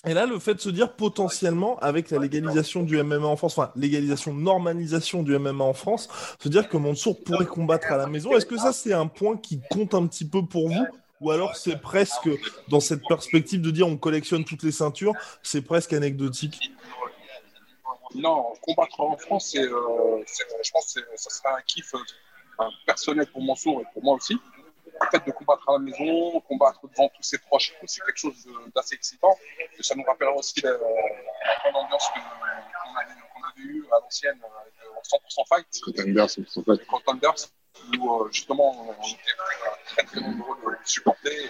Et 0.07 0.15
là, 0.15 0.27
le 0.27 0.39
fait 0.39 0.55
de 0.55 0.61
se 0.61 0.71
dire 0.71 0.93
potentiellement, 0.93 1.77
avec 1.81 2.11
la 2.11 2.19
légalisation 2.19 2.85
du 2.85 3.03
MMA 3.03 3.27
en 3.27 3.37
France, 3.37 3.59
enfin, 3.59 3.73
légalisation, 3.75 4.33
normalisation 4.33 5.25
du 5.25 5.37
MMA 5.37 5.65
en 5.65 5.73
France, 5.73 6.09
se 6.41 6.49
dire 6.49 6.69
que 6.69 6.77
Mansour 6.77 7.23
pourrait 7.25 7.47
combattre 7.47 7.91
à 7.91 7.97
la 7.97 8.07
maison, 8.07 8.37
est-ce 8.37 8.47
que 8.47 8.57
ça, 8.57 8.73
c'est 8.73 8.93
un 8.93 9.09
point 9.09 9.37
qui 9.37 9.61
compte 9.71 9.95
un 9.95 10.07
petit 10.07 10.25
peu 10.27 10.47
pour 10.47 10.69
vous? 10.69 10.87
Ou 11.21 11.33
alors 11.33 11.57
c'est 11.57 11.81
presque, 11.81 12.31
dans 12.69 12.79
cette 12.79 13.03
perspective 13.09 13.61
de 13.61 13.73
dire 13.73 13.89
on 13.89 13.97
collectionne 13.97 14.45
toutes 14.45 14.63
les 14.63 14.71
ceintures, 14.71 15.15
c'est 15.43 15.63
presque 15.63 15.93
anecdotique? 15.93 16.71
Non, 18.15 18.53
combattre 18.63 19.01
en 19.01 19.17
France, 19.17 19.51
c'est, 19.53 19.63
euh, 19.63 20.25
je 20.25 20.71
pense 20.71 20.95
que 20.95 21.01
ça 21.17 21.31
serait 21.31 21.51
un 21.51 21.61
kiff 21.63 21.95
euh, 21.95 22.65
personnel 22.87 23.27
pour 23.27 23.43
Mansour 23.43 23.81
et 23.81 23.85
pour 23.93 24.03
moi 24.03 24.17
aussi. 24.17 24.39
Le 25.01 25.07
fait 25.11 25.25
de 25.25 25.31
combattre 25.31 25.69
à 25.69 25.73
la 25.75 25.79
maison, 25.79 26.41
combattre 26.41 26.81
devant 26.89 27.09
tous 27.11 27.23
ses 27.23 27.39
proches, 27.39 27.73
c'est 27.87 28.03
quelque 28.05 28.19
chose 28.19 28.49
d'assez 28.75 28.97
excitant. 28.97 29.37
Et 29.79 29.83
ça 29.83 29.95
nous 29.95 30.03
rappellera 30.03 30.35
aussi 30.35 30.61
la, 30.61 30.73
bonne 30.73 31.77
ambiance 31.77 32.09
qu'on 32.09 32.97
avait, 32.99 33.13
avait 33.13 33.63
eue 33.63 33.87
à 33.93 34.01
l'ancienne, 34.01 34.41
avec 34.61 34.75
100% 35.05 35.47
fight. 35.49 35.81
Contenders, 35.85 36.27
100% 36.27 36.65
fight. 36.65 36.87
Contenders 36.87 37.49
où 37.99 38.13
euh, 38.13 38.29
justement 38.31 38.89
on 38.89 39.07
était 39.07 39.23
très 39.87 40.03
très 40.05 40.21
nombreux 40.21 40.57
de 40.73 40.77
supporter 40.85 41.45
et, 41.45 41.49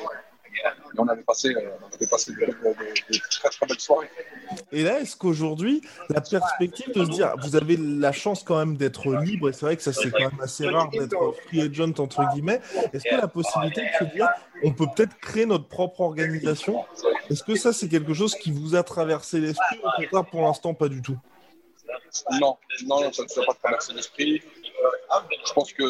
on 0.97 1.09
avait 1.09 1.23
passé, 1.23 1.49
euh, 1.55 1.71
on 1.83 1.95
avait 1.95 2.07
passé 2.07 2.33
de, 2.33 3.19
très 3.31 3.49
très 3.49 3.67
belles 3.67 3.81
soirées. 3.81 4.11
Et 4.73 4.83
là, 4.83 5.01
est-ce 5.01 5.17
qu'aujourd'hui, 5.17 5.83
la 6.09 6.21
perspective 6.21 6.93
de 6.95 7.05
se 7.05 7.11
dire, 7.11 7.35
vous 7.43 7.57
avez 7.57 7.77
la 7.77 8.13
chance 8.13 8.43
quand 8.43 8.59
même 8.59 8.77
d'être 8.77 9.15
libre, 9.23 9.49
et 9.49 9.53
c'est 9.53 9.67
vrai 9.67 9.77
que 9.77 9.83
ça 9.83 9.93
c'est 9.93 10.11
quand 10.11 10.31
même 10.31 10.41
assez 10.41 10.69
rare 10.69 10.91
d'être 10.91 11.35
free 11.47 11.63
agent 11.63 11.95
entre 11.99 12.23
guillemets, 12.33 12.61
est-ce 12.93 13.05
que 13.05 13.21
la 13.21 13.29
possibilité 13.29 13.83
de 13.83 14.07
se 14.07 14.13
dire, 14.13 14.29
on 14.65 14.73
peut 14.73 14.87
peut-être 14.95 15.17
créer 15.21 15.47
notre 15.47 15.69
propre 15.69 16.01
organisation 16.01 16.85
Est-ce 17.31 17.43
que 17.43 17.57
ça 17.57 17.73
c'est 17.73 17.89
quelque 17.89 18.15
chose 18.15 18.35
qui 18.35 18.51
vous 18.51 18.75
a 18.75 18.83
traversé 18.83 19.41
l'esprit 19.41 19.79
ou 19.83 19.87
au 19.87 20.03
contraire 20.03 20.25
pour 20.27 20.43
l'instant 20.43 20.75
pas 20.75 20.89
du 20.89 21.03
tout? 21.03 21.19
Non, 22.41 22.57
non, 22.87 23.13
ça 23.13 23.23
ne 23.23 23.29
s'est 23.29 23.45
pas 23.45 23.55
traversé 23.55 23.93
l'esprit. 23.93 24.43
Je 25.47 25.53
pense 25.53 25.73
que 25.73 25.83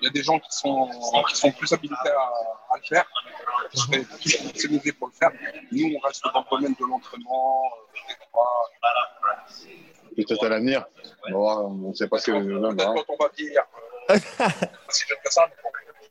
il 0.00 0.04
y 0.04 0.08
a 0.08 0.10
des 0.10 0.22
gens 0.22 0.38
qui 0.38 0.50
sont, 0.50 0.88
qui 1.28 1.36
sont 1.36 1.50
plus 1.52 1.72
habilités 1.72 2.10
à, 2.10 2.76
le 2.76 2.82
faire, 2.82 3.04
qui 3.70 3.78
seraient 3.78 4.04
plus 4.04 4.92
pour 4.92 5.08
le 5.08 5.14
faire. 5.14 5.30
Nous, 5.72 5.96
on 5.96 6.06
reste 6.06 6.24
dans 6.32 6.40
le 6.40 6.56
domaine 6.56 6.74
de 6.78 6.86
l'entraînement, 6.86 7.70
des 8.08 8.14
droits. 8.26 8.70
Peut-être 10.16 10.46
à 10.46 10.48
l'avenir. 10.48 10.84
On 11.32 11.68
ne 11.70 11.94
sait 11.94 12.08
pas 12.08 12.18
ce 12.18 12.30
que 12.30 12.32
Peut-être 12.32 12.94
quand 12.94 13.04
on 13.08 13.16
va 13.16 13.30
vieillir. 13.36 13.62
si 14.88 15.04
j'aime 15.06 15.18
que 15.22 15.32
ça, 15.32 15.46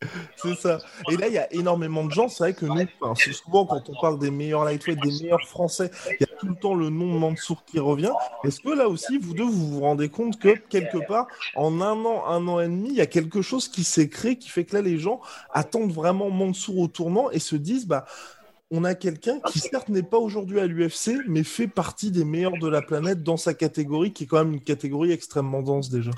c'est 0.37 0.55
ça. 0.55 0.79
Et 1.11 1.17
là, 1.17 1.27
il 1.27 1.33
y 1.33 1.37
a 1.37 1.51
énormément 1.53 2.05
de 2.05 2.11
gens. 2.11 2.27
C'est 2.27 2.43
vrai 2.43 2.53
que 2.53 2.65
nous, 2.65 3.15
c'est 3.15 3.33
souvent 3.33 3.65
quand 3.65 3.89
on 3.89 3.99
parle 3.99 4.19
des 4.19 4.31
meilleurs 4.31 4.65
lightweight, 4.65 4.99
des 5.01 5.23
meilleurs 5.23 5.47
français, 5.47 5.91
il 6.07 6.17
y 6.19 6.23
a 6.23 6.37
tout 6.39 6.47
le 6.47 6.55
temps 6.55 6.75
le 6.75 6.89
nom 6.89 7.13
de 7.13 7.19
Mansour 7.19 7.63
qui 7.65 7.79
revient. 7.79 8.11
Est-ce 8.43 8.61
que 8.61 8.69
là 8.69 8.87
aussi, 8.87 9.17
vous 9.17 9.33
deux, 9.33 9.43
vous 9.43 9.71
vous 9.71 9.81
rendez 9.81 10.09
compte 10.09 10.39
que 10.39 10.55
quelque 10.69 10.99
part, 11.07 11.27
en 11.55 11.81
un 11.81 12.05
an, 12.05 12.25
un 12.27 12.47
an 12.47 12.59
et 12.59 12.67
demi, 12.67 12.89
il 12.89 12.95
y 12.95 13.01
a 13.01 13.07
quelque 13.07 13.41
chose 13.41 13.67
qui 13.67 13.83
s'est 13.83 14.09
créé 14.09 14.37
qui 14.37 14.49
fait 14.49 14.65
que 14.65 14.75
là, 14.75 14.81
les 14.81 14.97
gens 14.97 15.21
attendent 15.51 15.91
vraiment 15.91 16.29
Mansour 16.29 16.77
au 16.77 16.87
tournant 16.87 17.29
et 17.31 17.39
se 17.39 17.55
disent, 17.55 17.87
bah, 17.87 18.05
on 18.69 18.83
a 18.83 18.95
quelqu'un 18.95 19.39
qui 19.39 19.59
certes 19.59 19.89
n'est 19.89 20.03
pas 20.03 20.17
aujourd'hui 20.17 20.59
à 20.59 20.67
l'UFC, 20.67 21.21
mais 21.27 21.43
fait 21.43 21.67
partie 21.67 22.11
des 22.11 22.25
meilleurs 22.25 22.57
de 22.59 22.67
la 22.67 22.81
planète 22.81 23.23
dans 23.23 23.37
sa 23.37 23.53
catégorie, 23.53 24.11
qui 24.11 24.25
est 24.25 24.27
quand 24.27 24.43
même 24.43 24.53
une 24.53 24.63
catégorie 24.63 25.11
extrêmement 25.11 25.61
dense 25.61 25.89
déjà. 25.89 26.11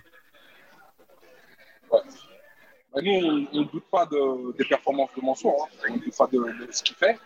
Nous, 3.02 3.48
on 3.54 3.60
ne 3.60 3.64
doute 3.66 3.86
pas 3.92 4.06
de, 4.06 4.58
des 4.58 4.66
performances 4.66 5.10
de 5.16 5.22
Mansour, 5.22 5.68
hein. 5.68 5.88
on 5.90 5.94
ne 5.94 6.00
doute 6.00 6.18
pas 6.18 6.28
de, 6.28 6.68
ce 6.72 6.84
qu'il 6.84 6.96
fait. 6.96 7.18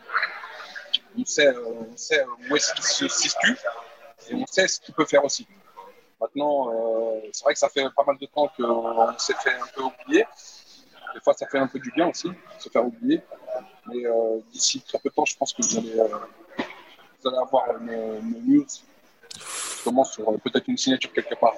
On 1.18 1.26
sait, 1.26 1.48
euh, 1.48 1.84
sait 1.96 2.26
où 2.50 2.56
est-ce 2.56 2.74
qu'il 2.74 2.84
se 2.84 3.08
situe 3.08 3.58
et 4.30 4.36
on 4.36 4.46
sait 4.46 4.68
ce 4.68 4.80
qu'il 4.80 4.94
peut 4.94 5.06
faire 5.06 5.24
aussi. 5.24 5.48
Maintenant, 6.20 6.70
euh, 6.70 7.20
c'est 7.32 7.44
vrai 7.44 7.54
que 7.54 7.60
ça 7.60 7.70
fait 7.70 7.86
pas 7.96 8.04
mal 8.06 8.18
de 8.18 8.26
temps 8.26 8.50
qu'on 8.56 9.18
s'est 9.18 9.36
fait 9.36 9.54
un 9.54 9.68
peu 9.76 9.84
oublier. 9.84 10.26
Des 11.14 11.20
fois, 11.20 11.34
ça 11.34 11.48
fait 11.48 11.60
un 11.60 11.68
peu 11.68 11.80
du 11.80 11.92
bien 11.92 12.08
aussi, 12.10 12.30
se 12.58 12.70
faire 12.70 12.86
oublier. 12.86 13.22
Mais 13.88 14.06
euh, 14.06 14.40
d'ici 14.52 14.82
très 14.82 15.00
peu 15.00 15.10
de 15.10 15.14
temps, 15.14 15.26
je 15.26 15.36
pense 15.36 15.54
que 15.54 15.62
vous 15.62 15.78
allez, 15.78 16.00
avoir 17.38 17.80
nos, 17.80 18.22
nos 18.22 18.40
news 18.40 18.66
commence 19.84 20.14
sur 20.14 20.26
peut-être 20.40 20.68
une 20.68 20.78
signature 20.78 21.12
quelque 21.12 21.36
part. 21.36 21.56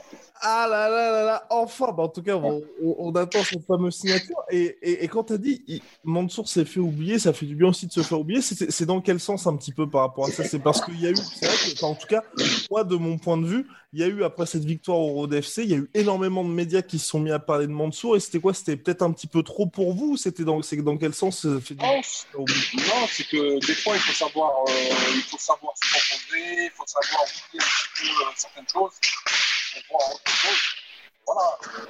Ah 0.48 0.68
là 0.70 0.88
là 0.90 1.10
là 1.10 1.24
là, 1.24 1.48
enfin, 1.50 1.92
bah, 1.92 2.04
en 2.04 2.08
tout 2.08 2.22
cas, 2.22 2.36
on, 2.36 3.16
attend 3.16 3.44
cette 3.44 3.66
fameuse 3.66 3.96
signature. 3.96 4.38
Et, 4.52 5.04
et, 5.04 5.08
quand 5.08 5.24
tu 5.24 5.34
as 5.34 5.38
dit 5.40 5.82
Mansour 6.04 6.48
s'est 6.48 6.66
fait 6.66 6.80
oublier, 6.80 7.18
ça 7.18 7.34
fait 7.34 7.48
du 7.48 7.56
bien 7.56 7.70
aussi 7.70 7.88
de 7.88 7.92
se 7.92 8.02
faire 8.02 8.20
oublier, 8.20 8.42
c'est 8.44 8.86
dans 8.86 9.02
quel 9.02 9.20
sens 9.20 9.48
un 9.48 9.56
petit 9.56 9.72
peu 9.72 9.90
par 9.90 10.02
rapport 10.02 10.25
à 10.28 10.30
ça? 10.30 10.44
C'est 10.44 10.60
parce 10.60 10.86
qu'il 10.86 11.02
y 11.02 11.08
a 11.08 11.10
eu, 11.10 11.16
vrai 11.16 11.24
que, 11.42 11.84
en 11.84 11.96
tout 11.96 12.06
cas, 12.06 12.22
moi, 12.70 12.84
de 12.84 12.96
mon 12.96 13.18
point 13.18 13.38
de 13.38 13.48
vue, 13.48 13.66
il 13.92 14.02
y 14.02 14.04
a 14.04 14.08
eu, 14.08 14.24
après 14.24 14.46
cette 14.46 14.66
victoire 14.66 15.00
au 15.00 15.14
Road 15.14 15.34
FC, 15.34 15.64
il 15.64 15.72
y 15.72 15.74
a 15.74 15.78
eu 15.78 15.90
énormément 15.96 16.44
de 16.44 16.50
médias 16.50 16.84
qui 16.84 17.00
se 17.00 17.08
sont 17.08 17.20
mis 17.20 17.32
à 17.32 17.40
parler 17.40 17.66
de 17.66 17.72
Mansour. 17.72 18.16
Et 18.16 18.20
c'était 18.20 18.40
quoi? 18.40 18.54
C'était 18.54 18.78
peut-être 18.78 19.02
un 19.02 19.12
petit 19.14 19.25
peu 19.28 19.42
trop 19.42 19.66
pour 19.66 19.96
vous? 19.96 20.12
Ou 20.12 20.18
c'était 20.18 20.44
dans, 20.44 20.60
dans 20.60 20.98
quel 20.98 21.16
sens 21.16 21.42
ça 21.42 21.60
fait 21.60 21.74
du 21.74 21.80
bien? 21.80 22.02
Non, 22.38 23.08
c'est 23.10 23.28
que 23.28 23.66
des 23.66 23.74
fois, 23.74 23.96
il 23.96 24.02
faut 24.02 24.14
savoir, 24.14 24.52
euh, 24.68 24.72
il 25.16 25.24
faut 25.24 25.40
savoir 25.40 25.74
se 25.82 25.92
composer, 25.92 26.66
il 26.66 26.72
faut 26.75 26.86
savoir 26.86 27.24
oublier 27.24 27.64
un 27.64 27.96
petit 27.96 28.04
peu 28.04 28.25
euh, 28.25 28.32
certaines 28.36 28.68
choses 28.72 28.94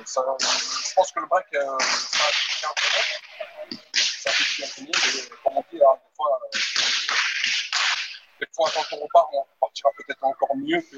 je 0.05 0.93
pense 0.95 1.11
que 1.11 1.19
le 1.19 1.27
break, 1.27 1.45
euh, 1.53 1.77
ça 1.79 2.23
a 2.23 2.73
fait 2.77 2.89
le 2.91 3.05
monde. 3.69 3.79
Ça 3.93 4.31
fait 4.31 4.43
du 4.43 4.55
bien 4.61 4.67
monde. 4.85 4.95
Et 4.95 5.29
comme 5.43 5.57
on 5.57 5.63
dit, 5.71 5.81
hein, 5.83 5.95
des 5.95 6.15
fois, 6.15 6.39
euh, 6.43 6.57
des 8.39 8.47
fois, 8.53 8.69
quand 8.73 8.95
on 8.95 8.99
repart, 9.03 9.27
on 9.33 9.41
repartira 9.41 9.89
peut-être 9.97 10.23
encore 10.23 10.55
mieux 10.55 10.81
que, 10.81 10.97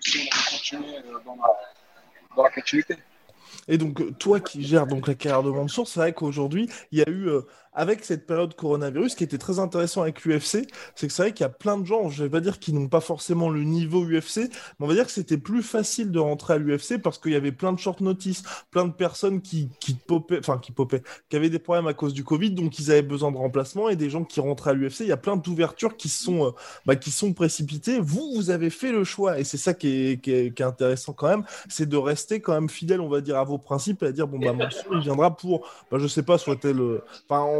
si 0.00 0.18
on 0.18 0.36
avait 0.36 0.50
continué 0.50 0.96
euh, 0.98 1.20
dans 1.24 1.36
la, 1.36 1.48
dans 2.36 2.50
continuité. 2.50 2.96
Et 3.68 3.78
donc, 3.78 4.18
toi 4.18 4.40
qui 4.40 4.62
gères 4.64 4.86
donc 4.86 5.08
la 5.08 5.14
carrière 5.14 5.42
de 5.42 5.50
Mansour, 5.50 5.88
c'est 5.88 6.00
vrai 6.00 6.12
qu'aujourd'hui, 6.12 6.70
il 6.92 6.98
y 6.98 7.02
a 7.02 7.08
eu, 7.08 7.28
avec 7.72 8.04
cette 8.04 8.26
période 8.26 8.54
coronavirus, 8.56 9.12
ce 9.12 9.16
qui 9.16 9.24
était 9.24 9.38
très 9.38 9.58
intéressant 9.60 10.02
avec 10.02 10.24
l'UFC, 10.24 10.66
c'est 10.96 11.06
que 11.06 11.12
c'est 11.12 11.22
vrai 11.22 11.32
qu'il 11.32 11.44
y 11.44 11.46
a 11.46 11.50
plein 11.50 11.78
de 11.78 11.84
gens, 11.86 12.08
je 12.10 12.24
vais 12.24 12.30
pas 12.30 12.40
dire 12.40 12.58
qu'ils 12.58 12.74
n'ont 12.74 12.88
pas 12.88 13.00
forcément 13.00 13.48
le 13.48 13.62
niveau 13.62 14.04
UFC, 14.04 14.38
mais 14.38 14.50
on 14.80 14.86
va 14.86 14.94
dire 14.94 15.06
que 15.06 15.12
c'était 15.12 15.38
plus 15.38 15.62
facile 15.62 16.10
de 16.10 16.18
rentrer 16.18 16.54
à 16.54 16.58
l'UFC 16.58 16.98
parce 17.00 17.18
qu'il 17.18 17.32
y 17.32 17.36
avait 17.36 17.52
plein 17.52 17.72
de 17.72 17.78
short 17.78 18.00
notice, 18.00 18.42
plein 18.70 18.86
de 18.86 18.92
personnes 18.92 19.40
qui, 19.40 19.68
qui 19.78 19.94
popaient, 19.94 20.38
enfin 20.40 20.58
qui 20.58 20.72
popaient, 20.72 21.02
qui 21.28 21.36
avaient 21.36 21.50
des 21.50 21.58
problèmes 21.60 21.86
à 21.86 21.94
cause 21.94 22.12
du 22.12 22.24
Covid, 22.24 22.50
donc 22.50 22.78
ils 22.78 22.90
avaient 22.90 23.02
besoin 23.02 23.30
de 23.30 23.36
remplacement 23.36 23.88
et 23.88 23.96
des 23.96 24.10
gens 24.10 24.24
qui 24.24 24.40
rentraient 24.40 24.70
à 24.70 24.74
l'UFC. 24.74 25.00
Il 25.00 25.06
y 25.06 25.12
a 25.12 25.16
plein 25.16 25.36
d'ouvertures 25.36 25.96
qui 25.96 26.08
sont, 26.08 26.46
euh, 26.46 26.50
bah, 26.86 26.96
qui 26.96 27.10
sont 27.12 27.32
précipitées. 27.32 28.00
Vous, 28.00 28.32
vous 28.34 28.50
avez 28.50 28.70
fait 28.70 28.90
le 28.90 29.04
choix 29.04 29.38
et 29.38 29.44
c'est 29.44 29.56
ça 29.58 29.74
qui 29.74 29.88
est, 30.12 30.20
qui 30.20 30.32
est- 30.32 30.54
qui 30.54 30.62
est 30.62 30.66
intéressant 30.66 31.12
quand 31.12 31.28
même, 31.28 31.44
c'est 31.68 31.88
de 31.88 31.96
rester 31.96 32.40
quand 32.40 32.52
même 32.54 32.68
fidèle, 32.68 33.00
on 33.00 33.08
va 33.08 33.20
dire, 33.20 33.36
à 33.38 33.44
vos 33.44 33.58
principes 33.58 34.02
et 34.02 34.06
à 34.06 34.12
dire 34.12 34.26
bon 34.26 34.38
bah 34.40 34.52
Mansour, 34.52 34.86
il 34.94 35.00
viendra 35.00 35.36
pour, 35.36 35.68
bah, 35.90 35.98
je 36.00 36.06
sais 36.08 36.22
pas, 36.24 36.36
soit 36.38 36.56
tel, 36.56 36.80
euh, 36.80 37.02
enfin 37.28 37.59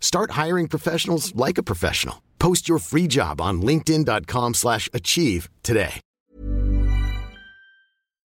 Start 0.00 0.32
hiring 0.32 0.66
professionals 0.66 1.32
like 1.36 1.58
a 1.58 1.62
professional. 1.62 2.16
Post 2.40 2.68
your 2.68 2.80
free 2.80 3.06
job 3.06 3.40
on 3.40 3.62
linkedin.com/achieve 3.62 4.54
slash 4.54 4.88
achieve 4.92 5.48
today. 5.62 6.00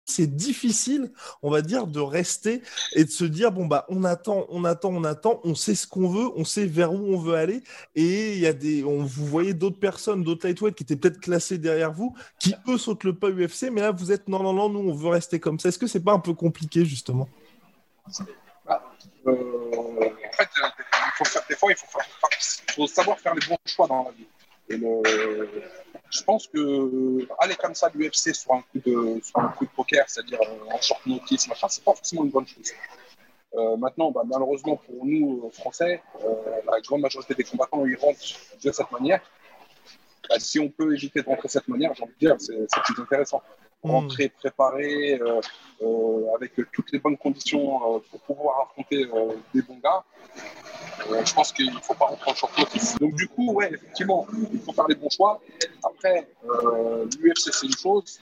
c'est 0.07 0.29
difficile, 0.29 1.13
on 1.43 1.51
va 1.51 1.63
dire, 1.63 1.87
de 1.87 2.01
rester 2.01 2.63
et 2.95 3.05
de 3.05 3.11
se 3.11 3.25
dire 3.25 3.51
bon 3.51 3.67
bah 3.67 3.85
on 3.89 4.05
attend, 4.05 4.47
on 4.51 4.65
attend, 4.65 4.91
on 4.91 5.05
attend, 5.05 5.41
on 5.43 5.55
sait 5.55 5.75
ce 5.75 5.87
qu'on 5.87 6.09
veut, 6.09 6.31
on 6.37 6.45
sait 6.45 6.65
vers 6.65 6.93
où 6.93 7.13
on 7.13 7.19
veut 7.19 7.35
aller 7.35 7.63
et 7.97 8.35
il 8.35 8.39
y 8.39 8.47
a 8.47 8.53
des, 8.53 8.85
on 8.85 9.03
vous 9.03 9.27
voyez 9.27 9.53
d'autres 9.53 9.81
personnes, 9.81 10.23
d'autres 10.23 10.47
lightweight 10.47 10.77
qui 10.77 10.85
étaient 10.85 10.97
peut-être 10.97 11.21
classés 11.21 11.59
derrière 11.59 11.93
vous, 11.93 12.15
qui 12.39 12.55
eux 12.69 12.79
sautent 12.79 13.05
le 13.05 13.15
pas 13.15 13.31
UFC, 13.31 13.69
mais 13.73 13.81
là 13.81 13.91
vous 13.91 14.13
êtes 14.13 14.29
non 14.29 14.43
non 14.43 14.53
non, 14.53 14.69
nous 14.69 14.89
on 14.89 14.95
veut 14.95 15.09
rester 15.09 15.41
comme 15.41 15.59
ça. 15.59 15.69
Est-ce 15.71 15.79
que 15.79 15.89
c'est 15.89 16.05
pas 16.05 16.13
un 16.13 16.21
peu 16.21 16.35
compliqué 16.35 16.85
justement? 16.85 17.29
En 18.07 18.13
fait, 18.13 18.25
euh, 19.27 20.11
des 21.49 21.57
fois, 21.57 21.71
il 21.73 21.77
faut, 21.77 22.87
savoir 22.87 23.19
faire 23.19 23.35
les 23.35 23.47
bons 23.47 23.59
choix 23.67 23.87
dans 23.87 24.05
la 24.05 24.11
vie. 24.11 24.27
Et 24.69 24.79
je 26.11 26.23
pense 26.23 26.47
que 26.47 27.27
aller 27.39 27.55
comme 27.57 27.75
ça 27.75 27.91
l'UFC 27.95 28.35
sur 28.35 28.53
un 28.53 28.63
coup 28.63 28.79
de, 28.85 29.21
sur 29.23 29.39
un 29.39 29.49
coup 29.49 29.65
de 29.65 29.71
poker, 29.71 30.05
c'est-à-dire 30.09 30.41
euh, 30.43 30.73
en 30.73 30.81
short 30.81 31.05
notice, 31.07 31.49
machin, 31.49 31.69
c'est 31.69 31.85
pas 31.85 31.95
forcément 31.95 32.25
une 32.25 32.31
bonne 32.31 32.47
chose. 32.47 32.73
Euh, 33.55 33.77
maintenant, 33.77 34.11
bah, 34.11 34.23
malheureusement 34.25 34.77
pour 34.77 35.05
nous 35.05 35.45
euh, 35.45 35.51
Français, 35.51 36.03
la 36.67 36.81
grande 36.81 37.01
majorité 37.01 37.35
des 37.35 37.45
combattants 37.45 37.87
ils 37.87 37.97
rentrent 37.97 38.21
de 38.63 38.73
cette 38.73 38.91
manière. 38.93 39.21
Bah, 40.29 40.37
si 40.39 40.59
on 40.59 40.69
peut 40.69 40.95
éviter 40.95 41.23
de 41.23 41.27
rentrer 41.27 41.49
de 41.49 41.53
cette 41.53 41.69
manière, 41.69 41.95
j'ai 41.95 42.03
envie 42.03 42.13
de 42.13 42.19
dire, 42.19 42.37
c'est 42.39 42.83
plus 42.83 43.03
intéressant. 43.03 43.43
Hmm. 43.87 43.91
Rentrer 43.91 44.29
préparé, 44.31 45.15
euh, 45.21 45.41
euh, 45.83 46.35
avec 46.35 46.55
toutes 46.73 46.91
les 46.91 46.99
bonnes 46.99 47.17
conditions 47.17 47.97
euh, 47.97 47.99
pour 48.11 48.21
pouvoir 48.21 48.63
affronter 48.63 49.07
des 49.55 49.63
bons 49.63 49.79
gars. 49.79 50.03
Je 51.25 51.33
pense 51.33 51.53
qu'il 51.53 51.73
ne 51.73 51.79
faut 51.79 51.95
pas 51.95 52.07
rentrer 52.07 52.33
en 52.33 52.35
short. 52.35 52.53
Donc 53.01 53.15
du 53.15 53.29
coup, 53.29 53.53
ouais, 53.53 53.71
effectivement, 53.73 54.27
il 54.53 54.59
faut 54.61 54.73
faire 54.73 54.89
les 54.89 54.97
bons 54.97 55.11
choix. 55.11 55.41
Après, 55.85 56.27
l'UFC 57.21 57.53
c'est 57.53 57.67
une 57.67 57.77
chose, 57.77 58.19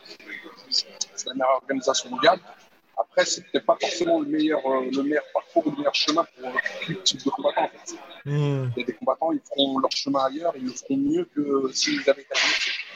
c'est 0.69 1.29
la 1.29 1.35
meilleure 1.35 1.61
organisation 1.63 2.11
mondiale. 2.11 2.41
Après, 2.97 3.25
c'est 3.25 3.43
peut-être 3.43 3.67
pas 3.67 3.77
forcément 3.81 4.21
le 4.21 4.27
meilleur, 4.27 4.61
euh, 4.67 4.89
le 4.93 5.03
meilleur 5.03 5.25
parcours, 5.33 5.65
le 5.67 5.77
meilleur 5.77 5.95
chemin 5.95 6.25
pour 6.25 6.53
tout 6.87 6.95
type 6.95 7.25
de 7.25 7.31
combattant. 7.31 7.65
En 7.65 7.69
fait. 7.69 7.95
Hmm. 8.25 8.71
Il 8.77 8.81
y 8.81 8.83
a 8.83 8.87
des 8.87 8.93
combattants, 8.93 9.33
ils 9.33 9.41
feront 9.41 9.79
leur 9.79 9.91
chemin 9.91 10.25
ailleurs, 10.25 10.53
ils 10.57 10.65
le 10.65 10.71
feront 10.73 10.97
mieux 10.97 11.25
que 11.35 11.73
s'ils 11.73 12.09
avaient 12.09 12.23
été. 12.23 12.35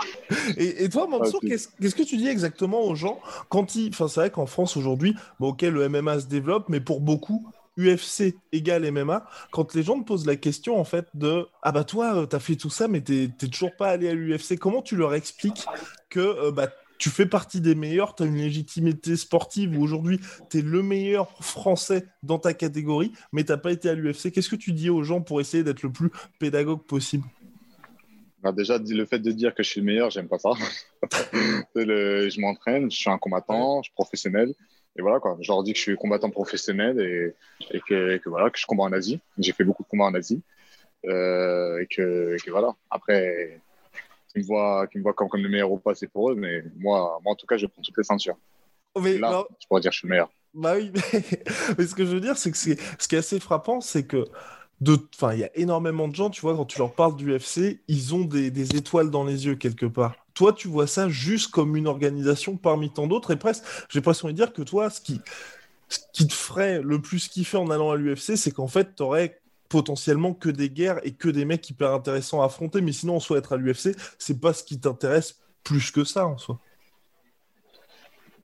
Et, 0.57 0.85
et 0.85 0.89
toi, 0.89 1.07
Mansour, 1.07 1.41
c'est- 1.43 1.49
qu'est-ce 1.49 1.69
qu'est-ce 1.81 1.95
que 1.95 2.03
tu 2.03 2.17
dis 2.17 2.29
exactement 2.29 2.83
aux 2.83 2.95
gens 2.95 3.21
quand 3.49 3.75
ils. 3.75 3.89
Enfin, 3.89 4.09
c'est 4.09 4.21
vrai 4.21 4.31
qu'en 4.31 4.47
France 4.47 4.77
aujourd'hui, 4.77 5.15
bon, 5.41 5.49
ok, 5.49 5.63
le 5.63 5.89
MMA 5.89 6.21
se 6.21 6.27
développe, 6.27 6.69
mais 6.69 6.81
pour 6.81 7.01
beaucoup, 7.01 7.47
UFC 7.79 8.37
égale 8.53 8.85
MMA. 8.91 9.25
Quand 9.53 9.75
les 9.75 9.83
gens 9.83 9.99
te 10.01 10.05
posent 10.07 10.27
la 10.27 10.37
question, 10.37 10.79
en 10.79 10.85
fait, 10.85 11.07
de 11.15 11.47
Ah 11.63 11.73
bah 11.73 11.85
toi, 11.85 12.15
euh, 12.23 12.27
t'as 12.27 12.41
fait 12.41 12.57
tout 12.57 12.71
ça, 12.71 12.89
mais 12.89 13.01
t'es 13.01 13.31
t'es 13.39 13.49
toujours 13.49 13.75
pas 13.77 13.89
allé 13.89 14.09
à 14.09 14.15
l'UFC, 14.15 14.59
comment 14.59 14.83
tu 14.83 14.97
leur 14.97 15.15
expliques 15.15 15.65
que 16.11 16.21
euh, 16.21 16.51
bah, 16.51 16.69
tu 16.99 17.11
fais 17.11 17.27
partie 17.27 17.61
des 17.61 17.77
meilleurs, 17.77 18.17
tu 18.17 18.25
as 18.25 18.27
une 18.27 18.37
légitimité 18.39 19.17
sportive 19.17 19.79
où 19.79 19.83
aujourd'hui 19.83 20.19
tu 20.51 20.59
es 20.59 20.63
le 20.63 20.83
meilleur 20.83 21.31
français 21.45 22.07
dans 22.25 22.39
ta 22.41 22.55
catégorie, 22.55 23.13
mais 23.33 23.45
t'as 23.45 23.57
pas 23.57 23.71
été 23.71 23.89
à 23.89 23.95
l'UFC. 23.95 24.33
Qu'est-ce 24.33 24.49
que 24.49 24.57
tu 24.57 24.73
dis 24.73 24.91
aux 24.91 25.05
gens 25.05 25.21
pour 25.21 25.41
essayer 25.41 25.63
d'être 25.63 25.83
le 25.83 25.93
plus 25.93 26.11
pédagogue 26.41 26.83
possible? 26.85 27.25
Bah, 28.43 28.53
déjà, 28.53 28.79
le 28.79 29.05
fait 29.05 29.19
de 29.19 29.33
dire 29.33 29.55
que 29.55 29.63
je 29.63 29.69
suis 29.69 29.81
le 29.81 29.87
meilleur, 29.87 30.11
j'aime 30.11 30.29
pas 30.29 30.39
ça. 30.39 30.51
Le- 31.75 32.29
je 32.29 32.41
m'entraîne, 32.41 32.91
je 32.91 32.97
suis 32.97 33.11
un 33.11 33.19
combattant, 33.19 33.83
je 33.83 33.89
suis 33.89 33.95
professionnel. 33.95 34.55
Et 34.97 35.03
voilà, 35.03 35.21
quoi. 35.21 35.37
Je 35.41 35.51
leur 35.51 35.63
dis 35.63 35.73
que 35.73 35.79
je 35.79 35.83
suis 35.83 35.97
combattant 35.97 36.31
professionnel 36.31 37.01
et, 37.01 37.35
et 37.77 37.81
que, 37.81 38.21
voilà, 38.29 38.51
que 38.51 38.59
je 38.59 38.67
combats 38.67 38.85
en 38.85 38.93
Asie. 38.93 39.21
J'ai 39.39 39.53
fait 39.53 39.65
beaucoup 39.65 39.83
de 39.83 39.89
combats 39.89 40.07
en 40.07 40.15
Asie. 40.15 40.43
Euh, 41.07 41.81
et, 41.81 41.87
que, 41.87 42.37
et 42.37 42.39
que 42.41 42.51
voilà. 42.51 42.75
Après, 42.91 43.61
qu'ils 44.33 44.43
me 44.43 44.47
voient, 44.47 44.87
qu'ils 44.89 45.01
me 45.01 45.03
voient 45.05 45.15
comme, 45.15 45.29
comme 45.29 45.43
le 45.43 45.49
meilleur 45.49 45.71
ou 45.71 45.79
pas, 45.79 45.95
c'est 45.95 46.09
pour 46.09 46.31
eux. 46.31 46.35
Mais 46.35 46.63
moi, 46.77 47.21
moi, 47.25 47.33
en 47.33 47.37
tout 47.37 47.47
cas, 47.47 47.57
je 47.57 47.67
prends 47.67 47.83
toutes 47.83 47.97
les 47.97 48.05
ceintures. 48.05 48.37
Mais 49.01 49.15
Et 49.15 49.19
là, 49.19 49.31
non, 49.31 49.45
je 49.61 49.67
pourrais 49.67 49.81
dire 49.81 49.91
que 49.91 49.95
je 49.95 49.99
suis 50.01 50.09
le 50.09 50.11
meilleur. 50.11 50.31
Bah 50.55 50.75
oui, 50.77 50.91
mais, 50.95 51.21
mais 51.79 51.87
ce 51.87 51.95
que 51.95 52.05
je 52.05 52.11
veux 52.13 52.21
dire, 52.21 52.37
c'est 52.37 52.51
que 52.51 52.57
ce 52.57 53.09
qui 53.09 53.15
est 53.15 53.19
assez 53.19 53.39
frappant, 53.39 53.81
c'est 53.81 54.07
que 54.07 54.25
enfin, 54.87 55.35
il 55.35 55.41
y 55.41 55.45
a 55.45 55.51
énormément 55.57 56.09
de 56.09 56.15
gens, 56.15 56.31
tu 56.31 56.41
vois, 56.41 56.55
quand 56.55 56.65
tu 56.65 56.79
leur 56.79 56.93
parles 56.93 57.17
du 57.17 57.35
UFC, 57.35 57.81
ils 57.89 58.15
ont 58.15 58.25
des, 58.25 58.77
étoiles 58.77 59.11
dans 59.11 59.25
les 59.25 59.47
yeux 59.47 59.57
quelque 59.57 59.87
part. 59.87 60.15
Toi, 60.35 60.53
tu 60.53 60.69
vois 60.69 60.87
ça 60.87 61.09
juste 61.09 61.51
comme 61.51 61.77
une 61.77 61.89
organisation 61.89 62.57
parmi 62.57 62.91
tant 62.91 63.07
d'autres, 63.07 63.33
et 63.33 63.37
presque, 63.37 63.65
j'ai 63.89 64.01
presque 64.01 64.25
envie 64.25 64.35
de 64.35 64.39
dire 64.39 64.53
que 64.53 64.63
toi, 64.63 64.89
ce 64.91 65.01
qui, 65.01 65.21
te 65.89 66.33
ferait 66.33 66.81
le 66.83 67.01
plus 67.01 67.29
kiffer 67.29 67.57
en 67.57 67.71
allant 67.71 67.91
à 67.91 67.97
l'UFC, 67.97 68.37
c'est 68.37 68.53
qu'en 68.53 68.69
fait, 68.69 68.95
tu 68.95 69.03
aurais 69.03 69.41
potentiellement 69.69 70.33
que 70.33 70.49
des 70.49 70.71
guerres 70.71 71.01
et 71.03 71.13
que 71.13 71.29
des 71.29 71.45
mecs 71.45 71.69
hyper 71.69 71.93
intéressants 71.93 72.43
à 72.43 72.47
affronter, 72.47 72.81
mais 72.81 72.93
sinon, 72.93 73.17
en 73.17 73.21
soi, 73.21 73.39
être 73.39 73.53
à 73.53 73.57
l'UFC, 73.57 73.97
c'est 74.19 74.41
pas 74.41 74.53
ce 74.53 74.63
qui 74.63 74.79
t'intéresse 74.79 75.41
plus 75.65 75.91
que 75.91 76.05
ça, 76.05 76.27
en 76.27 76.39
soi. 76.39 76.59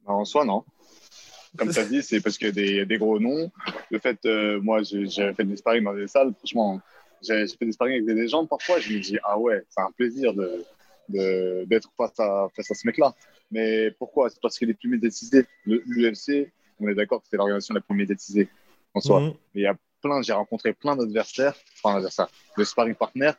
Alors, 0.06 0.20
en 0.20 0.24
soi, 0.24 0.44
non. 0.44 0.64
Comme 1.56 1.70
tu 1.70 1.78
as 1.78 1.84
dit, 1.84 2.02
c'est 2.02 2.20
parce 2.20 2.36
qu'il 2.36 2.48
y 2.48 2.50
a 2.50 2.52
des, 2.52 2.86
des 2.86 2.98
gros 2.98 3.18
noms. 3.20 3.50
Le 3.90 3.98
fait, 3.98 4.18
euh, 4.26 4.60
moi, 4.60 4.82
j'ai 4.82 5.06
fait 5.34 5.44
des 5.44 5.56
sparring 5.56 5.84
dans 5.84 5.94
des 5.94 6.08
salles. 6.08 6.32
Franchement, 6.38 6.80
j'ai 7.22 7.46
fait 7.46 7.64
des 7.66 7.72
sparring 7.72 7.94
avec 7.94 8.06
des 8.06 8.14
légendes. 8.14 8.48
Parfois, 8.48 8.80
je 8.80 8.92
me 8.92 8.98
dis, 8.98 9.18
ah 9.22 9.38
ouais, 9.38 9.62
c'est 9.68 9.80
un 9.80 9.90
plaisir 9.92 10.34
de 10.34 10.64
de- 11.10 11.64
d'être 11.66 11.90
face 11.98 12.18
à, 12.18 12.48
face 12.56 12.70
à 12.70 12.74
ce 12.74 12.86
mec-là. 12.86 13.14
Mais 13.50 13.90
pourquoi? 13.98 14.30
C'est 14.30 14.40
parce 14.40 14.58
qu'il 14.58 14.70
est 14.70 14.74
plus 14.74 14.88
médiatisé. 14.88 15.44
L'UFC, 15.66 16.50
on 16.80 16.88
est 16.88 16.94
d'accord 16.94 17.20
que 17.20 17.26
c'est 17.30 17.36
l'organisation 17.36 17.74
la 17.74 17.82
plus 17.82 17.94
médiatisée 17.94 18.48
en 18.94 19.00
soi. 19.00 19.20
Mhm. 19.20 19.34
Mais 19.54 19.60
il 19.60 19.64
y 19.64 19.66
a 19.66 19.76
plein, 20.02 20.22
j'ai 20.22 20.32
rencontré 20.32 20.72
plein 20.72 20.96
d'adversaires, 20.96 21.54
enfin 21.82 21.94
d'adversaires, 21.96 22.28
de 22.56 22.64
sparring 22.64 22.94
partners 22.94 23.32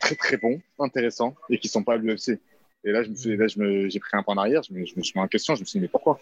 très 0.00 0.14
très 0.14 0.36
bons, 0.36 0.60
intéressants 0.78 1.34
et 1.50 1.58
qui 1.58 1.68
sont 1.68 1.82
pas 1.82 1.94
à 1.94 1.96
l'UFC. 1.96 2.38
Et 2.84 2.90
là, 2.90 3.02
je 3.02 3.10
me 3.10 3.14
suis, 3.14 3.36
là, 3.36 3.46
je 3.46 3.58
me, 3.58 3.88
j'ai 3.88 4.00
pris 4.00 4.16
un 4.16 4.22
pas 4.22 4.32
en 4.32 4.36
arrière, 4.36 4.62
je 4.62 4.72
me, 4.72 4.84
je 4.84 4.94
me 4.96 5.02
suis 5.02 5.12
mis 5.18 5.24
en 5.24 5.28
question, 5.28 5.54
je 5.54 5.60
me 5.60 5.64
suis 5.64 5.78
dit, 5.78 5.82
mais 5.82 5.88
pourquoi? 5.88 6.20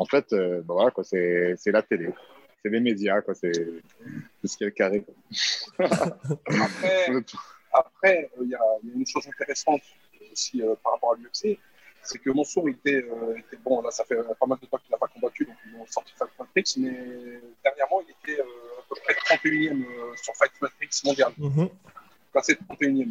En 0.00 0.06
fait, 0.06 0.32
euh, 0.32 0.62
bah 0.64 0.72
voilà, 0.72 0.90
quoi, 0.90 1.04
c'est, 1.04 1.54
c'est 1.58 1.70
la 1.70 1.82
télé. 1.82 2.08
C'est 2.62 2.70
les 2.70 2.80
médias, 2.80 3.20
quoi. 3.20 3.34
C'est, 3.34 3.52
c'est 3.52 4.48
ce 4.48 4.56
qui 4.56 4.64
est 4.64 4.68
le 4.68 4.72
carré. 4.72 5.04
Après, 5.78 7.10
après, 7.72 8.30
il 8.40 8.48
y, 8.48 8.54
a 8.54 8.58
il 8.82 8.88
y 8.88 8.92
a 8.92 8.96
une 8.96 9.06
chose 9.06 9.26
intéressante 9.28 9.82
aussi 10.32 10.62
euh, 10.62 10.74
par 10.82 10.94
rapport 10.94 11.12
à 11.12 11.16
l'UFC, 11.16 11.58
c'est 12.02 12.18
que 12.18 12.30
Mansour 12.30 12.68
était, 12.70 13.04
euh, 13.04 13.36
était 13.36 13.58
bon. 13.62 13.82
Là, 13.82 13.90
ça 13.90 14.04
fait 14.04 14.16
pas 14.16 14.46
mal 14.46 14.58
de 14.60 14.66
temps 14.66 14.78
qu'il 14.78 14.90
n'a 14.90 14.96
pas 14.98 15.06
combattu, 15.08 15.44
donc 15.44 15.56
ils 15.66 15.76
ont 15.76 15.86
sorti 15.86 16.12
Fight 16.18 16.30
Matrix, 16.38 16.74
mais 16.78 17.40
dernièrement, 17.62 18.00
il 18.06 18.10
était 18.22 18.40
euh, 18.40 18.44
à 18.78 18.82
peu 18.88 18.96
près 19.04 19.14
31e 19.36 19.82
euh, 19.84 20.16
sur 20.16 20.34
Fight 20.34 20.52
Matrix 20.62 20.88
mondial, 21.04 21.32
Mhm. 21.36 21.68
classé 22.32 22.54
31e. 22.70 23.10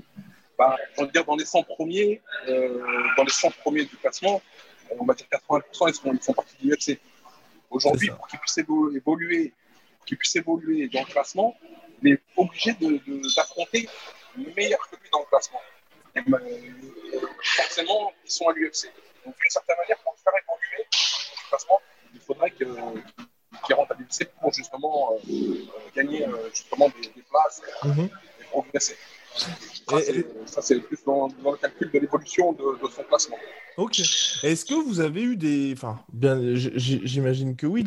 Bah, 0.58 0.76
je 0.98 1.02
veux 1.02 1.08
dire, 1.08 1.24
dans 1.24 1.36
les 1.38 1.46
100 1.46 1.64
premiers, 1.64 2.22
euh, 2.48 2.82
dans 3.16 3.24
les 3.24 3.32
100 3.32 3.52
premiers 3.62 3.86
du 3.86 3.96
classement, 3.96 4.42
euh, 4.42 4.69
on 5.00 5.06
va 5.06 5.14
dire 5.14 5.28
80%, 5.32 5.62
ils, 5.90 5.94
sont, 5.94 6.14
ils 6.14 6.20
font 6.20 6.34
partie 6.34 6.56
du 6.62 6.72
UFC. 6.74 7.00
Aujourd'hui, 7.70 8.10
pour 8.10 8.28
qu'ils 8.28 8.40
puissent 8.40 8.58
évo- 8.58 8.96
évoluer, 8.96 9.54
pour 9.98 10.06
qu'ils 10.06 10.18
puissent 10.18 10.36
évoluer 10.36 10.88
dans 10.88 11.02
le 11.02 11.06
classement, 11.06 11.56
il 12.02 12.14
est 12.14 12.22
obligé 12.38 12.74
de- 12.74 12.98
de- 13.06 13.36
d'affronter 13.36 13.88
meilleur 14.56 14.80
que 14.90 14.96
lui 14.96 15.10
dans 15.12 15.20
le 15.20 15.26
classement. 15.26 15.62
Et 16.16 16.22
ben, 16.22 16.40
euh, 16.42 17.20
forcément, 17.44 18.12
ils 18.26 18.32
sont 18.32 18.48
à 18.48 18.54
l'UFC. 18.54 18.86
Donc, 19.26 19.36
d'une 19.40 19.50
certaine 19.50 19.76
manière, 19.78 19.98
pour 20.00 20.16
faire 20.18 20.34
évoluer 20.34 20.88
dans 20.90 21.44
le 21.44 21.50
classement, 21.50 21.82
il 22.14 22.20
faudrait 22.22 22.52
qu'ils 22.52 23.76
rentrent 23.76 23.92
à 23.92 23.96
l'UFC 24.00 24.26
pour 24.42 24.52
justement 24.54 25.12
euh, 25.14 25.32
euh, 25.32 25.66
gagner 25.96 26.26
euh, 26.28 26.50
justement 26.50 26.90
des, 26.90 27.08
des 27.10 27.22
places 27.30 27.62
Mhm. 27.84 28.10
et 28.42 28.44
progresser. 28.46 28.98
Et- 30.08 30.26
Ça, 30.50 30.62
c'est 30.62 30.80
plus 30.80 30.98
dans, 31.06 31.28
le 31.28 31.58
calcul 31.58 31.92
de 31.92 32.00
l'évolution 32.00 32.54
de, 32.54 32.88
son 32.90 33.04
classement. 33.04 33.38
Ok. 33.78 34.00
Est-ce 34.44 34.66
que 34.66 34.74
vous 34.74 35.00
avez 35.00 35.22
eu 35.22 35.38
des, 35.38 35.72
enfin, 35.74 36.00
bien, 36.12 36.40
j'imagine 36.54 37.56
que 37.56 37.66
oui, 37.66 37.86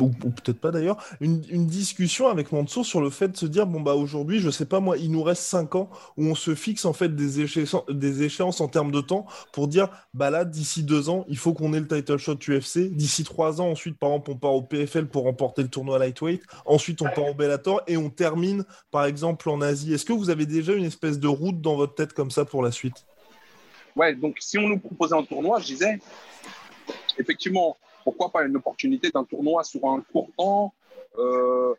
ou, 0.00 0.08
peut-être 0.08 0.60
pas 0.60 0.70
d'ailleurs, 0.70 0.96
une, 1.20 1.44
une 1.50 1.66
discussion 1.66 2.28
avec 2.28 2.50
Mansour 2.50 2.84
sur 2.84 3.00
le 3.00 3.10
fait 3.10 3.28
de 3.28 3.36
se 3.36 3.46
dire 3.46 3.66
bon 3.66 3.80
bah 3.80 3.94
aujourd'hui, 3.94 4.40
je 4.40 4.50
sais 4.50 4.64
pas 4.64 4.80
moi, 4.80 4.96
il 4.96 5.12
nous 5.12 5.22
reste 5.22 5.42
5 5.42 5.74
ans 5.76 5.90
où 6.16 6.24
on 6.24 6.34
se 6.34 6.54
fixe 6.54 6.84
en 6.84 6.92
fait 6.92 7.14
des 7.14 7.40
échéances, 7.40 7.84
des 7.88 8.22
échéances 8.22 8.60
en 8.60 8.68
termes 8.68 8.90
de 8.90 9.00
temps 9.00 9.26
pour 9.52 9.68
dire 9.68 9.88
bah 10.14 10.30
là 10.30 10.44
d'ici 10.44 10.82
2 10.82 11.08
ans, 11.08 11.24
il 11.28 11.36
faut 11.36 11.52
qu'on 11.52 11.72
ait 11.72 11.80
le 11.80 11.86
title 11.86 12.16
shot 12.16 12.38
UFC. 12.48 12.90
D'ici 12.90 13.22
3 13.24 13.60
ans, 13.60 13.70
ensuite 13.70 13.98
par 13.98 14.10
exemple, 14.10 14.30
on 14.32 14.36
part 14.36 14.54
au 14.54 14.62
PFL 14.62 15.06
pour 15.06 15.24
remporter 15.24 15.62
le 15.62 15.68
tournoi 15.68 15.98
lightweight. 15.98 16.42
Ensuite, 16.64 17.02
on 17.02 17.06
part 17.06 17.26
au 17.26 17.34
Bellator 17.34 17.82
et 17.86 17.96
on 17.96 18.10
termine 18.10 18.64
par 18.90 19.04
exemple 19.04 19.48
en 19.48 19.60
Asie. 19.60 19.92
Est-ce 19.92 20.04
que 20.04 20.12
vous 20.12 20.30
avez 20.30 20.46
déjà 20.46 20.72
une 20.72 20.84
espèce 20.84 21.18
de 21.18 21.28
route 21.28 21.60
dans 21.60 21.76
votre 21.76 21.94
tête 21.98 22.12
comme 22.12 22.30
ça 22.30 22.44
pour 22.44 22.62
la 22.62 22.70
suite 22.70 23.04
Ouais, 23.96 24.14
donc 24.14 24.36
si 24.38 24.56
on 24.58 24.68
nous 24.68 24.78
proposait 24.78 25.16
un 25.16 25.24
tournoi, 25.24 25.58
je 25.58 25.66
disais, 25.66 25.98
effectivement, 27.18 27.76
pourquoi 28.04 28.30
pas 28.30 28.44
une 28.44 28.56
opportunité 28.56 29.10
d'un 29.10 29.24
tournoi 29.24 29.64
sur 29.64 29.84
un 29.86 30.00
court 30.12 30.30
temps, 30.38 30.72
euh, 31.18 31.74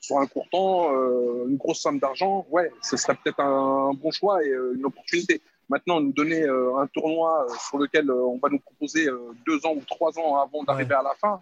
sur 0.00 0.18
un 0.18 0.26
court 0.26 0.48
temps, 0.50 0.92
euh, 0.92 1.46
une 1.48 1.56
grosse 1.56 1.80
somme 1.80 2.00
d'argent, 2.00 2.44
ouais, 2.50 2.72
ce 2.82 2.96
serait 2.96 3.14
peut-être 3.14 3.38
un, 3.38 3.92
bon 3.94 4.10
choix 4.10 4.44
et 4.44 4.48
euh, 4.48 4.74
une 4.74 4.84
opportunité. 4.84 5.40
Maintenant, 5.68 6.00
nous 6.00 6.12
donner 6.12 6.42
un 6.42 6.88
tournoi 6.88 7.46
sur 7.68 7.78
lequel 7.78 8.10
on 8.10 8.38
va 8.42 8.48
nous 8.48 8.58
proposer 8.58 9.08
deux 9.46 9.64
ans 9.64 9.74
ou 9.76 9.82
trois 9.88 10.18
ans 10.18 10.40
avant 10.40 10.64
d'arriver 10.64 10.94
à 10.94 11.02
la 11.04 11.14
fin, 11.14 11.40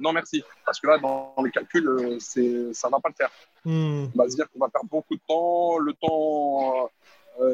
non 0.00 0.12
merci. 0.12 0.42
Parce 0.66 0.80
que 0.80 0.88
là, 0.88 0.98
dans 0.98 1.32
les 1.44 1.52
calculs, 1.52 2.16
c'est, 2.18 2.74
ça 2.74 2.88
va 2.88 2.98
pas 2.98 3.10
le 3.10 3.14
faire. 3.14 3.30
Hmm. 3.64 4.06
On 4.12 4.18
va 4.18 4.28
se 4.28 4.34
dire 4.34 4.50
qu'on 4.50 4.58
va 4.58 4.68
perdre 4.68 4.88
beaucoup 4.90 5.14
de 5.14 5.20
temps, 5.28 5.78
le 5.78 5.92
temps 5.92 6.90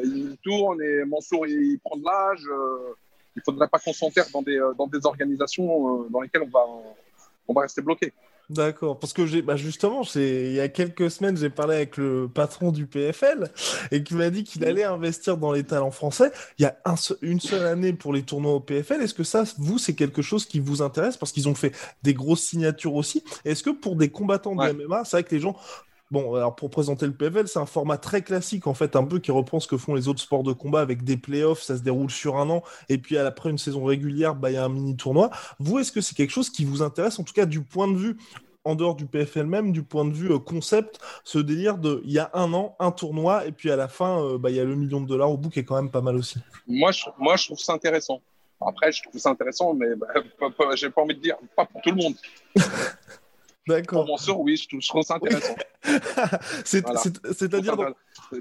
il 0.03 0.37
tourne 0.43 0.81
et 0.81 1.05
Mansour 1.05 1.45
il 1.47 1.79
prend 1.83 1.97
de 1.97 2.03
l'âge. 2.03 2.43
euh, 2.51 2.93
il 3.35 3.41
faudrait 3.43 3.67
pas 3.67 3.79
qu'on 3.79 3.91
s'enterre 3.93 4.27
dans 4.33 4.41
des, 4.41 4.57
euh, 4.57 4.73
dans 4.77 4.87
des 4.87 5.05
organisations 5.05 6.03
euh, 6.03 6.07
dans 6.09 6.21
lesquelles 6.21 6.43
on 6.43 6.49
va, 6.49 6.65
on 7.47 7.53
va 7.53 7.61
rester 7.61 7.81
bloqué. 7.81 8.13
D'accord, 8.47 8.99
parce 8.99 9.11
que 9.11 9.25
j'ai 9.25 9.41
bah 9.41 9.55
justement, 9.55 10.03
il 10.15 10.53
y 10.53 10.59
a 10.59 10.69
quelques 10.69 11.09
semaines, 11.09 11.35
j'ai 11.35 11.49
parlé 11.49 11.75
avec 11.77 11.97
le 11.97 12.29
patron 12.31 12.71
du 12.71 12.85
PFL 12.85 13.49
et 13.91 14.03
qui 14.03 14.13
m'a 14.13 14.29
dit 14.29 14.43
qu'il 14.43 14.63
allait 14.63 14.83
investir 14.83 15.35
dans 15.37 15.51
les 15.51 15.63
talents 15.63 15.89
français. 15.89 16.31
Il 16.59 16.61
y 16.61 16.65
a 16.65 16.77
un 16.85 16.93
une 17.23 17.39
seule 17.39 17.65
année 17.65 17.91
pour 17.91 18.13
les 18.13 18.21
tournois 18.21 18.53
au 18.53 18.59
PFL. 18.59 19.01
Est-ce 19.01 19.15
que 19.15 19.23
ça, 19.23 19.43
vous, 19.57 19.79
c'est 19.79 19.95
quelque 19.95 20.21
chose 20.21 20.45
qui 20.45 20.59
vous 20.59 20.83
intéresse? 20.83 21.17
Parce 21.17 21.31
qu'ils 21.31 21.49
ont 21.49 21.55
fait 21.55 21.71
des 22.03 22.13
grosses 22.13 22.43
signatures 22.43 22.93
aussi? 22.93 23.23
Est-ce 23.45 23.63
que 23.63 23.71
pour 23.71 23.95
des 23.95 24.09
combattants 24.09 24.55
de 24.55 24.61
Ouais. 24.61 24.73
MMA, 24.73 25.03
c'est 25.05 25.17
vrai 25.17 25.23
que 25.23 25.33
les 25.33 25.41
gens 25.41 25.57
Bon, 26.15 26.33
alors 26.33 26.55
pour 26.55 26.69
présenter 26.69 27.05
le 27.07 27.11
PFL, 27.11 27.49
c'est 27.49 27.59
un 27.59 27.65
format 27.65 27.97
très 27.97 28.21
classique 28.21 28.67
en 28.67 28.73
fait, 28.73 28.95
un 28.95 29.03
peu 29.03 29.19
qui 29.19 29.31
reprend 29.31 29.59
ce 29.59 29.67
que 29.67 29.75
font 29.75 29.93
les 29.93 30.07
autres 30.07 30.21
sports 30.21 30.43
de 30.43 30.53
combat 30.53 30.79
avec 30.79 31.03
des 31.03 31.17
playoffs, 31.17 31.61
ça 31.61 31.75
se 31.75 31.81
déroule 31.81 32.09
sur 32.09 32.37
un 32.37 32.49
an, 32.49 32.63
et 32.87 32.97
puis 32.97 33.17
après 33.17 33.49
une 33.49 33.57
saison 33.57 33.83
régulière, 33.83 34.33
bah, 34.33 34.49
il 34.49 34.53
y 34.53 34.57
a 34.57 34.63
un 34.63 34.69
mini 34.69 34.95
tournoi. 34.95 35.29
Vous, 35.59 35.77
est-ce 35.77 35.91
que 35.91 35.99
c'est 35.99 36.15
quelque 36.15 36.31
chose 36.31 36.49
qui 36.49 36.63
vous 36.63 36.81
intéresse, 36.81 37.19
en 37.19 37.23
tout 37.23 37.33
cas 37.33 37.45
du 37.45 37.61
point 37.61 37.89
de 37.89 37.97
vue 37.97 38.15
en 38.63 38.75
dehors 38.75 38.95
du 38.95 39.07
PFL 39.07 39.45
même, 39.45 39.73
du 39.73 39.83
point 39.83 40.05
de 40.05 40.13
vue 40.13 40.31
euh, 40.31 40.39
concept, 40.39 41.01
ce 41.25 41.37
délire 41.37 41.77
de 41.79 42.01
il 42.05 42.13
y 42.13 42.19
a 42.19 42.29
un 42.33 42.53
an, 42.53 42.77
un 42.79 42.91
tournoi, 42.91 43.45
et 43.45 43.51
puis 43.51 43.69
à 43.69 43.75
la 43.75 43.89
fin, 43.89 44.23
euh, 44.23 44.37
bah, 44.37 44.51
il 44.51 44.55
y 44.55 44.61
a 44.61 44.63
le 44.63 44.75
million 44.75 45.01
de 45.01 45.07
dollars 45.07 45.29
au 45.29 45.35
bout 45.35 45.49
qui 45.49 45.59
est 45.59 45.65
quand 45.65 45.75
même 45.75 45.91
pas 45.91 45.99
mal 45.99 46.15
aussi? 46.15 46.39
Moi, 46.65 46.93
je, 46.93 47.03
moi, 47.17 47.35
je 47.35 47.47
trouve 47.47 47.59
ça 47.59 47.73
intéressant. 47.73 48.21
Après, 48.65 48.89
je 48.93 49.03
trouve 49.03 49.19
ça 49.19 49.31
intéressant, 49.31 49.73
mais 49.73 49.87
bah, 49.97 50.07
j'ai 50.75 50.89
pas 50.89 51.01
envie 51.01 51.15
de 51.15 51.19
dire, 51.19 51.35
pas 51.57 51.65
pour 51.65 51.81
tout 51.81 51.89
le 51.89 51.97
monde. 51.97 52.15
Pour 53.65 53.75
D'accord. 53.75 54.05
Mansour, 54.07 54.41
oui, 54.41 54.57
je 54.57 54.67
trouve, 54.67 54.81
je 54.81 54.87
trouve 54.87 55.01
ça 55.03 55.15
intéressant. 55.15 55.55
C'est- 56.65 56.81
Voilà. 56.81 56.99
c'est- 56.99 57.33
C'est-à-dire, 57.33 57.75
dans- 57.75 57.83
dans 57.85 57.93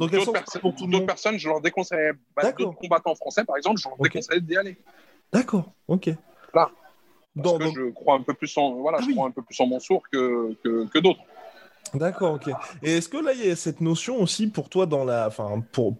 quel 0.08 0.18
D'autres 0.20 0.32
perso- 0.32 0.60
monde 0.86 1.06
personnes, 1.06 1.38
je 1.38 1.48
leur 1.48 1.60
déconseillerais. 1.60 2.12
Bah, 2.36 2.42
D'accord. 2.42 2.66
D'autres 2.66 2.78
combattants 2.78 3.14
français, 3.14 3.44
par 3.44 3.56
exemple, 3.56 3.80
je 3.80 3.88
leur 3.88 3.98
Ok. 3.98 4.02
déconseillerais 4.04 4.40
d'y 4.40 4.56
aller. 4.56 4.76
d'accord, 5.32 5.72
ok. 5.88 6.10
Voilà. 6.52 6.70
Dans- 7.36 7.58
Parce 7.58 7.72
que 7.72 7.78
dans- 7.80 7.86
je 7.86 7.90
crois 7.92 8.14
un 8.16 8.22
peu 8.22 8.34
plus 8.34 8.56
en, 8.56 8.74
voilà, 8.74 8.98
Ah 8.98 9.02
je 9.02 9.08
oui. 9.08 9.14
crois 9.14 9.26
un 9.26 9.30
peu 9.30 9.42
plus 9.42 9.58
en 9.60 9.66
Mansour 9.66 10.02
que, 10.12 10.54
que, 10.62 10.86
que 10.88 10.98
d'autres. 11.00 11.20
D'accord, 11.94 12.34
ok. 12.34 12.50
Et 12.82 12.96
est-ce 12.96 13.08
que 13.08 13.16
là, 13.16 13.32
il 13.32 13.46
y 13.46 13.50
a 13.50 13.56
cette 13.56 13.80
notion 13.80 14.20
aussi 14.20 14.48
pour 14.48 14.68
toi 14.68 14.86
dans 14.86 15.04
la... 15.04 15.28
Enfin, 15.28 15.62
pour, 15.72 15.94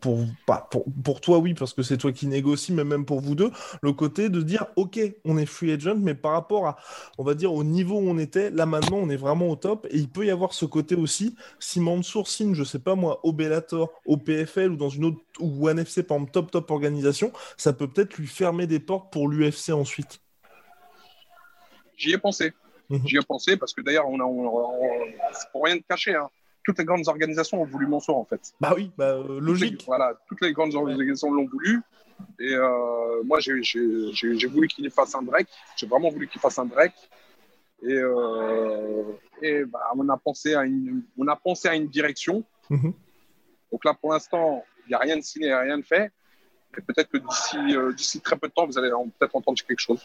pas, 0.46 0.68
pour, 1.04 1.20
toi, 1.20 1.38
oui, 1.38 1.54
parce 1.54 1.72
que 1.72 1.82
c'est 1.82 1.96
toi 1.96 2.12
qui 2.12 2.26
négocie, 2.26 2.72
mais 2.72 2.84
même 2.84 3.04
pour 3.04 3.20
vous 3.20 3.34
deux, 3.34 3.50
le 3.82 3.92
côté 3.92 4.28
de 4.28 4.42
dire, 4.42 4.66
ok, 4.76 4.98
on 5.24 5.38
est 5.38 5.46
free 5.46 5.72
agent, 5.72 5.96
mais 5.96 6.14
par 6.14 6.32
rapport 6.32 6.66
à, 6.66 6.76
on 7.18 7.24
va 7.24 7.34
dire, 7.34 7.52
au 7.52 7.64
niveau 7.64 7.96
où 7.96 8.08
on 8.08 8.18
était, 8.18 8.50
là 8.50 8.66
maintenant, 8.66 8.98
on 8.98 9.08
est 9.08 9.16
vraiment 9.16 9.48
au 9.48 9.56
top, 9.56 9.86
et 9.90 9.98
il 9.98 10.08
peut 10.08 10.26
y 10.26 10.30
avoir 10.30 10.52
ce 10.52 10.64
côté 10.64 10.94
aussi, 10.94 11.36
si 11.58 11.80
Mansour 11.80 12.28
signe, 12.28 12.54
je 12.54 12.64
sais 12.64 12.78
pas 12.78 12.94
moi, 12.94 13.20
au 13.22 13.32
Bellator, 13.32 13.90
au 14.06 14.16
PFL, 14.16 14.72
ou 14.72 14.76
dans 14.76 14.88
une 14.88 15.04
autre, 15.06 15.18
ou 15.38 15.68
One 15.68 15.78
FC, 15.78 16.02
par 16.02 16.16
exemple, 16.16 16.32
top, 16.32 16.50
top 16.50 16.70
organisation, 16.70 17.32
ça 17.56 17.72
peut 17.72 17.88
peut-être 17.88 18.16
lui 18.18 18.26
fermer 18.26 18.66
des 18.66 18.80
portes 18.80 19.12
pour 19.12 19.28
l'UFC 19.28 19.70
ensuite. 19.70 20.20
J'y 21.96 22.12
ai 22.12 22.18
pensé. 22.18 22.52
Mhm. 22.90 23.00
J'y 23.06 23.16
ai 23.16 23.20
pensé 23.26 23.56
parce 23.56 23.72
que 23.72 23.80
d'ailleurs, 23.80 24.08
on 24.08 24.20
a, 24.20 24.24
on, 24.24 24.46
on- 24.46 25.06
c'est 25.32 25.50
pour 25.52 25.64
rien 25.64 25.76
de 25.76 25.82
cacher. 25.88 26.14
Hein. 26.14 26.28
Toutes 26.64 26.78
les 26.78 26.84
grandes 26.84 27.06
organisations 27.08 27.60
ont 27.60 27.66
voulu 27.66 27.86
Mansour 27.86 28.16
en 28.16 28.24
fait. 28.24 28.40
Bah 28.60 28.72
oui, 28.76 28.90
bah, 28.96 29.12
euh, 29.12 29.22
Toutes 29.22 29.30
les- 29.40 29.40
logique. 29.46 29.84
voilà, 29.86 30.14
toutes 30.28 30.40
les 30.42 30.52
grandes 30.52 30.74
organisations 30.74 31.30
l'ont 31.30 31.46
voulu. 31.46 31.80
Et 32.38 32.54
euh, 32.54 33.22
moi, 33.24 33.40
j'ai- 33.40 34.46
voulu 34.48 34.68
qu'il 34.68 34.88
fasse 34.90 35.14
un 35.14 35.22
break. 35.22 35.48
J'ai 35.76 35.86
vraiment 35.86 36.10
voulu 36.10 36.28
qu'il 36.28 36.40
fasse 36.40 36.58
un 36.58 36.64
break. 36.66 36.92
Et, 37.82 37.92
euh, 37.92 39.02
et 39.42 39.64
bah, 39.64 39.80
on, 39.96 40.08
a 40.08 40.16
pensé 40.16 40.54
à 40.54 40.64
une, 40.64 41.02
on 41.18 41.26
a 41.28 41.36
pensé 41.36 41.68
à 41.68 41.74
une 41.74 41.88
direction. 41.88 42.44
Mhm. 42.70 42.92
Donc 43.72 43.84
là, 43.84 43.92
pour 43.94 44.12
l'instant, 44.12 44.64
il 44.86 44.90
n'y 44.90 44.94
a 44.94 44.98
rien 44.98 45.16
de 45.16 45.22
signé, 45.22 45.52
rien 45.54 45.76
de 45.78 45.82
fait. 45.84 46.10
Peut-être 46.82 47.08
que 47.08 47.18
d'ici 47.18 47.56
euh, 47.76 47.92
d'ici 47.92 48.20
très 48.20 48.36
peu 48.36 48.48
de 48.48 48.52
temps, 48.52 48.66
vous 48.66 48.78
allez 48.78 48.90
peut-être 49.18 49.34
entendre 49.36 49.58
quelque 49.66 49.78
chose. 49.80 50.00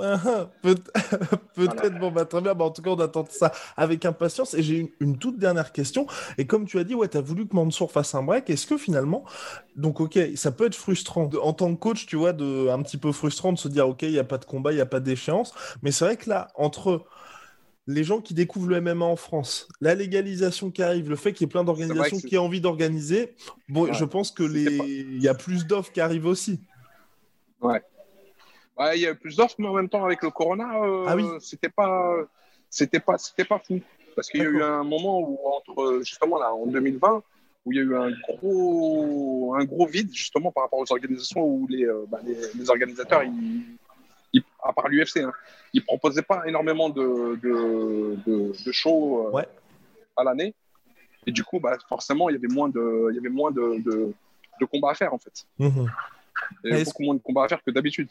Ah, 0.00 0.48
peut- 0.62 0.74
Peut-être, 1.54 1.98
bon, 1.98 2.10
bah, 2.10 2.24
très 2.24 2.40
bien. 2.40 2.54
Bah, 2.54 2.64
en 2.66 2.70
tout 2.70 2.82
cas, 2.82 2.90
on 2.90 3.00
attend 3.00 3.24
ça 3.28 3.52
avec 3.76 4.04
impatience. 4.04 4.54
Et 4.54 4.62
j'ai 4.62 4.92
une, 5.00 5.18
toute 5.18 5.38
dernière 5.38 5.72
question. 5.72 6.06
Et 6.38 6.46
comme 6.46 6.66
tu 6.66 6.78
as 6.78 6.84
dit, 6.84 6.94
ouais, 6.94 7.08
tu 7.08 7.16
as 7.16 7.20
voulu 7.20 7.46
que 7.46 7.54
Mansour 7.54 7.90
fasse 7.90 8.14
un 8.14 8.22
break. 8.22 8.50
Est-ce 8.50 8.66
que 8.66 8.76
finalement, 8.76 9.24
donc, 9.76 10.00
ok, 10.00 10.18
ça 10.36 10.52
peut 10.52 10.66
être 10.66 10.74
frustrant 10.74 11.28
en 11.42 11.52
tant 11.52 11.74
que 11.74 11.78
coach, 11.80 12.06
tu 12.06 12.16
vois, 12.16 12.32
de, 12.32 12.68
un 12.68 12.82
petit 12.82 12.98
peu 12.98 13.12
frustrant 13.12 13.52
de 13.52 13.58
se 13.58 13.68
dire, 13.68 13.88
ok, 13.88 14.02
il 14.02 14.10
n'y 14.12 14.18
a 14.18 14.24
pas 14.24 14.38
de 14.38 14.44
combat, 14.44 14.72
il 14.72 14.76
n'y 14.76 14.80
a 14.80 14.86
pas 14.86 15.00
d'échéance. 15.00 15.52
Mais 15.82 15.90
c'est 15.90 16.04
vrai 16.04 16.16
que 16.16 16.28
là, 16.28 16.48
entre 16.56 17.04
les 17.86 18.04
gens 18.04 18.20
qui 18.20 18.32
découvrent 18.34 18.68
le 18.68 18.80
MMA 18.80 19.04
en 19.04 19.16
France, 19.16 19.66
la 19.80 19.94
légalisation 19.94 20.70
qui 20.70 20.82
arrive, 20.82 21.08
le 21.10 21.16
fait 21.16 21.32
qu'il 21.32 21.46
y 21.46 21.48
ait 21.48 21.50
plein 21.50 21.64
d'organisations 21.64 22.18
qui 22.18 22.34
aient 22.36 22.38
envie 22.38 22.60
d'organiser, 22.60 23.34
bon, 23.68 23.84
Ouais. 23.86 23.92
je 23.94 24.04
pense 24.04 24.30
que 24.30 24.42
les... 24.44 24.78
pas- 24.78 24.84
il 24.86 25.20
y 25.22 25.28
a 25.28 25.34
plus 25.34 25.66
d'offres 25.66 25.90
qui 25.92 26.00
arrivent 26.00 26.26
aussi. 26.26 26.60
Ouais, 27.60 27.80
il 28.94 29.00
y 29.00 29.06
a 29.06 29.10
eu 29.10 29.14
plus 29.16 29.36
d'offres, 29.36 29.54
mais 29.58 29.68
en 29.68 29.74
même 29.74 29.88
temps, 29.88 30.04
avec 30.04 30.22
le 30.22 30.30
Corona, 30.30 30.82
euh, 30.82 31.04
Ah 31.06 31.14
oui. 31.16 31.24
c'était 31.40 31.68
pas, 31.68 32.14
c'était 32.70 33.00
pas, 33.00 33.18
c'était 33.18 33.44
pas 33.44 33.58
fou. 33.58 33.80
Parce 34.16 34.28
qu'il 34.28 34.40
y 34.40 34.44
a 34.44 34.48
eu 34.48 34.62
un 34.62 34.82
moment 34.84 35.20
où, 35.20 35.38
entre, 35.46 36.00
justement, 36.04 36.38
là, 36.38 36.52
en 36.52 36.66
2020, 36.66 37.22
où 37.64 37.72
il 37.72 37.76
y 37.76 37.80
a 37.80 37.82
eu 37.84 37.96
un 37.96 38.10
gros, 38.28 39.54
un 39.56 39.64
gros 39.64 39.86
vide, 39.86 40.12
justement, 40.12 40.50
par 40.52 40.64
rapport 40.64 40.80
aux 40.80 40.92
organisations 40.92 41.44
où 41.44 41.66
les, 41.68 41.84
euh, 41.84 42.04
bah, 42.08 42.20
les, 42.26 42.36
les 42.58 42.70
organisateurs, 42.70 43.22
ils- 43.22 43.62
à 44.62 44.72
part 44.72 44.88
l'UFC, 44.88 45.18
hein, 45.18 45.32
ils 45.72 45.84
proposaient 45.84 46.22
pas 46.22 46.46
énormément 46.46 46.88
de, 46.88 47.36
de, 47.42 48.16
de, 48.26 48.64
de 48.64 48.72
shows 48.72 49.26
euh, 49.28 49.30
Ouais. 49.30 49.48
à 50.16 50.24
l'année. 50.24 50.54
Et 51.26 51.32
du 51.32 51.44
coup, 51.44 51.60
bah, 51.60 51.76
forcément, 51.88 52.28
il 52.28 52.34
y 52.34 52.36
avait 52.36 52.52
moins 52.52 52.68
de, 52.68 53.08
il 53.10 53.16
y 53.16 53.18
avait 53.18 53.28
moins 53.28 53.50
de, 53.50 53.80
de, 53.82 54.12
de 54.60 54.64
combats 54.66 54.90
à 54.90 54.94
faire, 54.94 55.14
en 55.14 55.18
fait. 55.18 55.46
Il 56.64 56.70
y 56.70 56.74
avait 56.74 56.84
beaucoup 56.84 57.02
moins 57.04 57.14
de 57.14 57.20
combats 57.20 57.44
à 57.44 57.48
faire 57.48 57.62
que 57.62 57.70
d'habitude. 57.70 58.08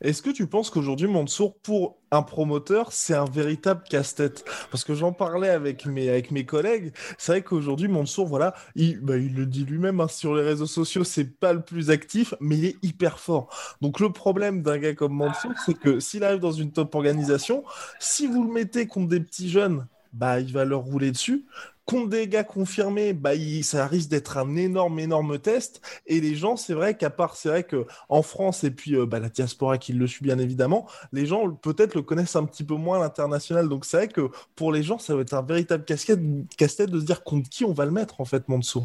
Est-ce 0.00 0.22
que 0.22 0.30
tu 0.30 0.46
penses 0.46 0.70
qu'aujourd'hui, 0.70 1.06
Mansour, 1.06 1.56
pour 1.58 1.98
un 2.10 2.22
promoteur, 2.22 2.92
c'est 2.92 3.14
un 3.14 3.24
véritable 3.24 3.82
casse-tête? 3.88 4.44
Parce 4.70 4.84
que 4.84 4.94
j'en 4.94 5.12
parlais 5.12 5.48
avec 5.48 5.86
mes, 5.86 6.08
avec 6.08 6.30
mes 6.30 6.44
collègues. 6.44 6.92
C'est 7.18 7.32
vrai 7.32 7.42
qu'aujourd'hui, 7.42 7.88
Mansour, 7.88 8.26
voilà, 8.26 8.54
il, 8.74 9.00
bah, 9.00 9.16
il 9.16 9.34
le 9.34 9.46
dit 9.46 9.64
lui-même 9.64 10.00
hein, 10.00 10.08
sur 10.08 10.34
les 10.34 10.42
réseaux 10.42 10.66
sociaux, 10.66 11.04
c'est 11.04 11.38
pas 11.38 11.52
le 11.52 11.62
plus 11.62 11.90
actif, 11.90 12.34
mais 12.40 12.56
il 12.56 12.64
est 12.66 12.76
hyper 12.82 13.18
fort. 13.18 13.48
Donc 13.80 14.00
le 14.00 14.10
problème 14.10 14.62
d'un 14.62 14.78
gars 14.78 14.94
comme 14.94 15.14
Mansour, 15.14 15.52
c'est 15.64 15.78
que 15.78 16.00
s'il 16.00 16.24
arrive 16.24 16.40
dans 16.40 16.52
une 16.52 16.72
top 16.72 16.94
organisation, 16.94 17.64
si 17.98 18.26
vous 18.26 18.44
le 18.44 18.52
mettez 18.52 18.86
contre 18.86 19.08
des 19.08 19.20
petits 19.20 19.48
jeunes, 19.48 19.86
bah, 20.12 20.40
il 20.40 20.52
va 20.52 20.64
leur 20.64 20.82
rouler 20.82 21.10
dessus 21.10 21.44
contre 21.84 22.08
des 22.08 22.28
gars 22.28 22.44
confirmés, 22.44 23.12
bah, 23.12 23.32
ça 23.62 23.86
risque 23.86 24.08
d'être 24.08 24.38
un 24.38 24.56
énorme, 24.56 24.98
énorme 24.98 25.38
test. 25.38 25.80
Et 26.06 26.20
les 26.20 26.34
gens, 26.34 26.56
c'est 26.56 26.74
vrai 26.74 26.96
qu'à 26.96 27.10
part, 27.10 27.36
c'est 27.36 27.48
vrai 27.48 27.64
qu'en 27.64 28.22
France 28.22 28.64
et 28.64 28.70
puis 28.70 28.96
euh, 28.96 29.06
bah, 29.06 29.18
la 29.18 29.28
diaspora 29.28 29.78
qui 29.78 29.92
le 29.92 30.06
suit 30.06 30.24
bien 30.24 30.38
évidemment, 30.38 30.88
les 31.12 31.26
gens 31.26 31.50
peut-être 31.50 31.94
le 31.94 32.02
connaissent 32.02 32.36
un 32.36 32.44
petit 32.44 32.64
peu 32.64 32.74
moins 32.74 32.98
à 32.98 33.02
l'international. 33.02 33.68
Donc 33.68 33.84
c'est 33.84 33.96
vrai 33.98 34.08
que 34.08 34.30
pour 34.54 34.72
les 34.72 34.82
gens, 34.82 34.98
ça 34.98 35.14
va 35.14 35.22
être 35.22 35.34
un 35.34 35.42
véritable 35.42 35.84
casse-tête 35.84 36.90
de 36.90 37.00
se 37.00 37.04
dire 37.04 37.22
contre 37.22 37.48
qui 37.48 37.64
on 37.64 37.72
va 37.72 37.84
le 37.84 37.90
mettre 37.90 38.20
en 38.20 38.24
fait, 38.24 38.48
Monso. 38.48 38.84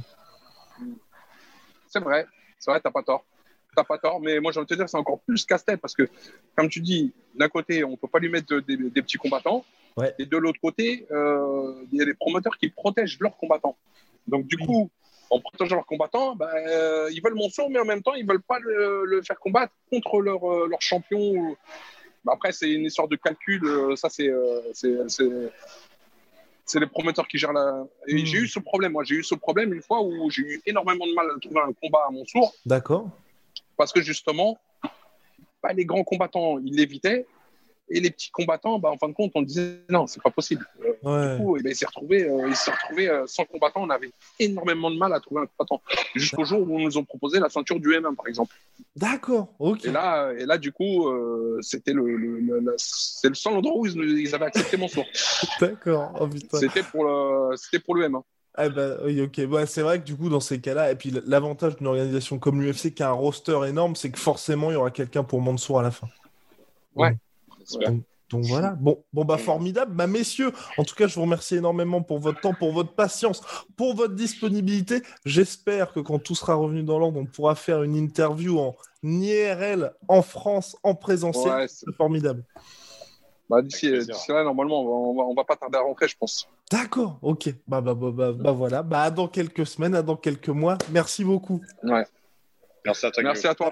C'est 1.88 2.00
vrai, 2.00 2.28
c'est 2.60 2.70
vrai, 2.70 2.80
t'as 2.82 2.92
pas 2.92 3.04
tort. 3.04 3.26
T'as 3.76 3.84
pas 3.84 3.98
tort, 3.98 4.20
mais 4.20 4.40
moi 4.40 4.52
j'ai 4.52 4.60
envie 4.60 4.68
de 4.68 4.76
te 4.76 4.80
dire 4.80 4.90
c'est 4.90 4.98
encore 4.98 5.20
plus 5.22 5.46
casse-tête 5.46 5.80
parce 5.80 5.94
que, 5.94 6.10
comme 6.56 6.70
tu 6.70 6.82
dis, 6.82 7.14
d'un 7.36 7.48
côté, 7.48 7.84
on 7.84 7.96
peut 7.96 8.08
pas 8.08 8.20
lui 8.20 8.30
mettre 8.30 8.60
des 8.60 9.02
petits 9.02 9.18
combattants. 9.18 9.64
Et 10.18 10.26
de 10.26 10.38
l'autre 10.38 10.60
côté, 10.62 11.08
euh, 11.12 11.74
il 11.92 12.00
y 12.00 12.02
a 12.02 12.06
des 12.06 12.14
promoteurs 12.14 12.58
qui 12.58 12.70
protègent 12.70 13.20
leurs 13.20 13.36
combattants. 13.38 13.76
Donc, 14.28 14.48
du 14.48 14.58
coup, 14.58 14.90
en 15.30 15.40
protégeant 15.40 15.76
leurs 15.76 15.86
combattants, 15.86 16.36
bah, 16.36 16.50
euh, 16.56 17.10
ils 17.12 17.22
veulent 17.22 17.36
mon 17.36 17.50
son, 17.50 17.70
mais 17.70 17.80
en 17.80 17.86
même 17.86 18.02
temps, 18.02 18.14
ils 18.14 18.26
ne 18.26 18.32
veulent 18.32 18.42
pas 18.42 18.60
le, 18.60 19.22
faire 19.24 19.40
combattre 19.40 19.74
contre 19.92 20.22
leur, 20.22 20.44
euh, 20.44 20.68
leur 20.70 20.82
champion. 20.82 21.56
Bah, 22.24 22.34
après, 22.36 22.52
c'est 22.52 22.72
une 22.72 22.86
histoire 22.86 23.08
de 23.08 23.16
calcul. 23.16 23.62
ça, 23.98 24.10
c'est 24.10 24.32
c'est 26.70 26.80
les 26.80 26.86
promoteurs 26.86 27.28
qui 27.28 27.40
gèrent 27.40 27.54
la. 27.54 27.84
Et 28.08 28.14
hmm. 28.14 28.26
j'ai 28.26 28.38
eu 28.38 28.48
ce 28.48 28.60
problème. 28.60 28.92
Moi, 28.92 29.04
j'ai 29.04 29.16
eu 29.16 29.24
ce 29.24 29.34
problème 29.34 29.74
une 29.74 29.82
fois 29.82 30.04
où 30.04 30.30
j'ai 30.30 30.44
eu 30.44 30.62
énormément 30.68 31.08
de 31.08 31.14
mal 31.14 31.26
à 31.36 31.40
trouver 31.40 31.62
un 31.62 31.74
combat 31.74 32.06
à 32.08 32.12
mon 32.12 32.24
sourd. 32.26 32.54
D'accord. 32.64 33.10
Parce 33.76 33.92
que 33.92 34.02
justement, 34.02 34.60
bah, 35.64 35.74
les 35.74 35.86
grands 35.86 36.04
combattants, 36.04 36.60
ils 36.60 36.76
l'évitaient. 36.76 37.26
Et 37.92 38.00
les 38.00 38.12
petits 38.12 38.30
combattants, 38.32 38.78
bah, 38.80 38.90
en 38.92 38.98
fin 38.98 39.08
de 39.08 39.14
compte, 39.14 39.32
on 39.36 39.42
disait 39.42 39.80
non, 39.90 40.06
c'est 40.06 40.22
pas 40.22 40.30
possible. 40.30 40.66
Euh, 41.06 41.38
du 41.38 41.44
coup, 41.44 41.58
eh 41.58 41.64
ben, 41.64 41.72
il 41.72 41.76
s'est 41.76 41.86
retrouvé, 41.86 42.24
euh, 42.24 42.48
il 42.48 42.56
s'est 42.56 42.72
retrouvé 42.72 43.10
euh, 43.10 43.24
sans 43.26 43.46
combattant. 43.46 43.82
On 43.82 43.90
avait 43.90 44.12
énormément 44.40 44.92
de 44.92 44.98
mal 44.98 45.14
à 45.14 45.20
trouver 45.20 45.42
un 45.42 45.46
combattant. 45.48 45.82
Jusqu'au 46.16 46.46
jour 46.46 46.62
où 46.62 46.76
on 46.76 46.80
nous 46.80 46.98
ont 46.98 47.04
proposé 47.04 47.40
la 47.40 47.50
ceinture 47.50 47.80
du 47.80 47.90
M1, 47.90 48.16
par 48.16 48.28
exemple. 48.28 48.56
D'accord, 48.96 49.54
ok. 49.60 49.86
Et 49.86 49.92
là, 49.92 50.32
et 50.38 50.46
là 50.46 50.58
du 50.58 50.72
coup, 50.72 51.10
c'était 51.62 51.94
le, 51.94 52.16
le, 52.16 52.40
le, 52.40 52.60
le 52.60 52.78
seul 52.78 53.54
endroit 53.54 53.78
où 53.78 53.86
ils, 53.88 54.36
avaient 54.36 54.46
accepté 54.46 54.78
mon 54.78 54.88
sort. 54.88 55.06
D'accord, 55.60 56.14
oh, 56.20 56.30
C'était 56.54 56.84
pour 56.84 57.06
le, 57.06 57.56
c'était 57.56 57.80
pour 57.80 57.96
le 57.96 58.08
M1. 58.08 58.22
Ah 58.56 58.68
bah, 58.68 58.98
oui, 59.06 59.22
ok. 59.22 59.46
Bah, 59.46 59.66
c'est 59.66 59.82
vrai 59.82 60.00
que 60.00 60.06
du 60.06 60.16
coup, 60.16 60.28
dans 60.30 60.40
ces 60.40 60.60
cas-là, 60.60 60.92
et 60.92 60.96
puis 60.96 61.14
l'avantage 61.26 61.78
d'une 61.78 61.88
organisation 61.88 62.40
comme 62.40 62.62
l'UFC 62.62 62.94
qui 62.94 63.04
a 63.04 63.10
un 63.10 63.14
roster 63.14 63.58
énorme, 63.68 63.96
c'est 63.96 64.12
que 64.12 64.20
forcément, 64.20 64.70
il 64.70 64.74
y 64.74 64.76
aura 64.76 64.92
quelqu'un 64.92 65.24
pour 65.24 65.42
Mansour 65.42 65.80
à 65.80 65.84
la 65.84 65.92
fin. 65.92 66.08
Ouais. 66.96 67.16
Donc, 68.30 68.46
voilà, 68.46 68.76
bon, 68.80 69.04
bon 69.12 69.26
bah 69.26 69.40
formidable. 69.40 69.96
Bah 69.96 70.06
messieurs, 70.06 70.52
en 70.78 70.84
tout 70.84 70.94
cas, 70.94 71.08
je 71.08 71.16
vous 71.16 71.24
remercie 71.24 71.56
énormément 71.56 72.04
pour 72.04 72.20
votre 72.20 72.40
temps, 72.40 72.54
pour 72.54 72.72
votre 72.74 72.94
patience, 72.94 73.42
pour 73.76 73.96
votre 73.96 74.14
disponibilité. 74.14 75.02
J'espère 75.26 75.94
que 75.94 76.00
quand 76.00 76.20
tout 76.20 76.36
sera 76.36 76.54
revenu 76.54 76.84
dans 76.84 77.00
l'ordre, 77.00 77.20
on 77.20 77.26
pourra 77.26 77.56
faire 77.56 77.82
une 77.82 77.96
interview 77.96 78.60
en 78.60 78.76
IRL, 79.02 79.94
en 80.08 80.22
France, 80.22 80.78
en 80.84 80.94
présentiel. 80.94 81.68
c'est 81.68 81.92
formidable. 81.96 82.44
Bah, 83.50 83.64
d'ici 83.64 83.90
là, 83.90 84.44
normalement, 84.44 84.82
on 84.82 85.16
va, 85.16 85.24
on 85.24 85.34
va, 85.34 85.44
pas 85.44 85.56
tarder 85.56 85.80
à 85.80 85.82
rentrer, 85.82 86.08
je 86.08 86.16
pense. 86.16 86.48
D'accord, 86.72 87.18
ok. 87.24 87.50
Bah, 87.68 87.82
bah, 87.82 87.96
bah, 87.96 88.12
bah, 88.12 88.32
bah, 88.32 88.52
voilà. 88.52 88.84
Bah, 88.84 89.10
dans 89.10 89.28
quelques 89.28 89.66
semaines, 89.66 89.96
à 89.96 90.04
dans 90.04 90.18
quelques 90.18 90.50
mois. 90.50 90.78
Merci 90.92 91.24
beaucoup. 91.24 91.60
Ouais. 91.82 92.06
Merci 92.86 93.08
à 93.08 93.12
toi. 93.12 93.24
Merci 93.24 93.48
à 93.48 93.56
toi. 93.56 93.72